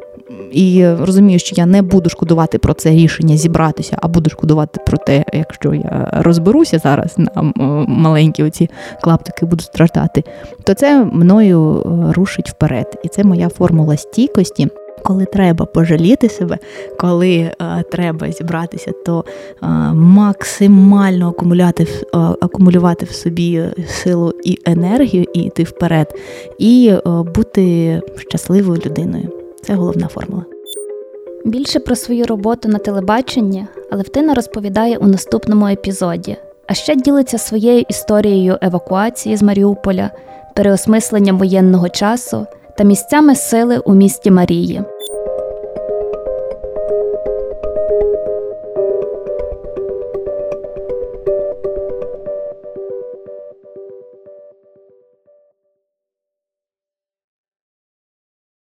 І 0.53 0.87
розумію, 0.89 1.39
що 1.39 1.55
я 1.57 1.67
не 1.67 1.83
буду 1.83 2.11
шкодувати 2.11 2.59
про 2.59 2.75
це 2.75 2.91
рішення 2.91 3.37
зібратися, 3.37 3.99
а 4.01 4.09
буду 4.09 4.31
шкодувати 4.31 4.81
про 4.87 4.99
те, 4.99 5.25
якщо 5.33 5.75
я 5.75 6.09
розберуся 6.13 6.79
зараз 6.79 7.15
на 7.19 7.53
маленькі 7.89 8.45
оці 8.45 8.71
клаптики 9.03 9.47
буду 9.47 9.63
страждати, 9.63 10.25
то 10.65 10.75
це 10.75 11.05
мною 11.05 11.83
рушить 12.17 12.51
вперед. 12.51 12.99
І 13.05 13.09
це 13.09 13.25
моя 13.25 13.49
формула 13.49 13.97
стійкості 13.97 14.69
коли 15.07 15.25
треба 15.25 15.67
пожаліти 15.67 16.29
себе, 16.29 16.59
коли 16.99 17.37
е, 17.37 17.55
треба 17.93 18.31
зібратися, 18.31 18.93
то 19.07 19.25
е, 19.63 19.67
максимально 19.95 21.29
акумуляти, 21.29 21.83
е, 21.83 22.19
акумулювати 22.19 23.07
в 23.07 23.13
собі 23.13 23.65
силу 23.89 24.33
і 24.45 24.59
енергію, 24.65 25.25
і 25.35 25.43
йти 25.43 25.63
вперед, 25.63 26.15
і 26.59 26.93
е, 26.93 27.11
бути 27.35 28.01
щасливою 28.29 28.81
людиною. 28.87 29.29
Це 29.63 29.75
головна 29.75 30.09
формула. 30.09 30.45
Більше 31.45 31.81
про 31.81 31.97
свою 31.97 32.27
роботу 32.27 32.69
на 32.69 32.79
телебаченні 32.79 33.67
Алевтина 33.91 34.35
розповідає 34.35 34.97
у 34.97 35.07
наступному 35.07 35.67
епізоді, 35.67 36.37
а 36.67 36.75
ще 36.75 36.97
ділиться 36.97 37.39
своєю 37.39 37.85
історією 37.89 38.59
евакуації 38.63 39.37
з 39.37 39.43
Маріуполя, 39.43 40.11
переосмисленням 40.55 41.39
воєнного 41.39 41.89
часу 41.89 42.47
та 42.79 42.85
місцями 42.85 43.35
сили 43.35 43.79
у 43.79 43.95
місті 43.95 44.31
Марії. 44.31 44.83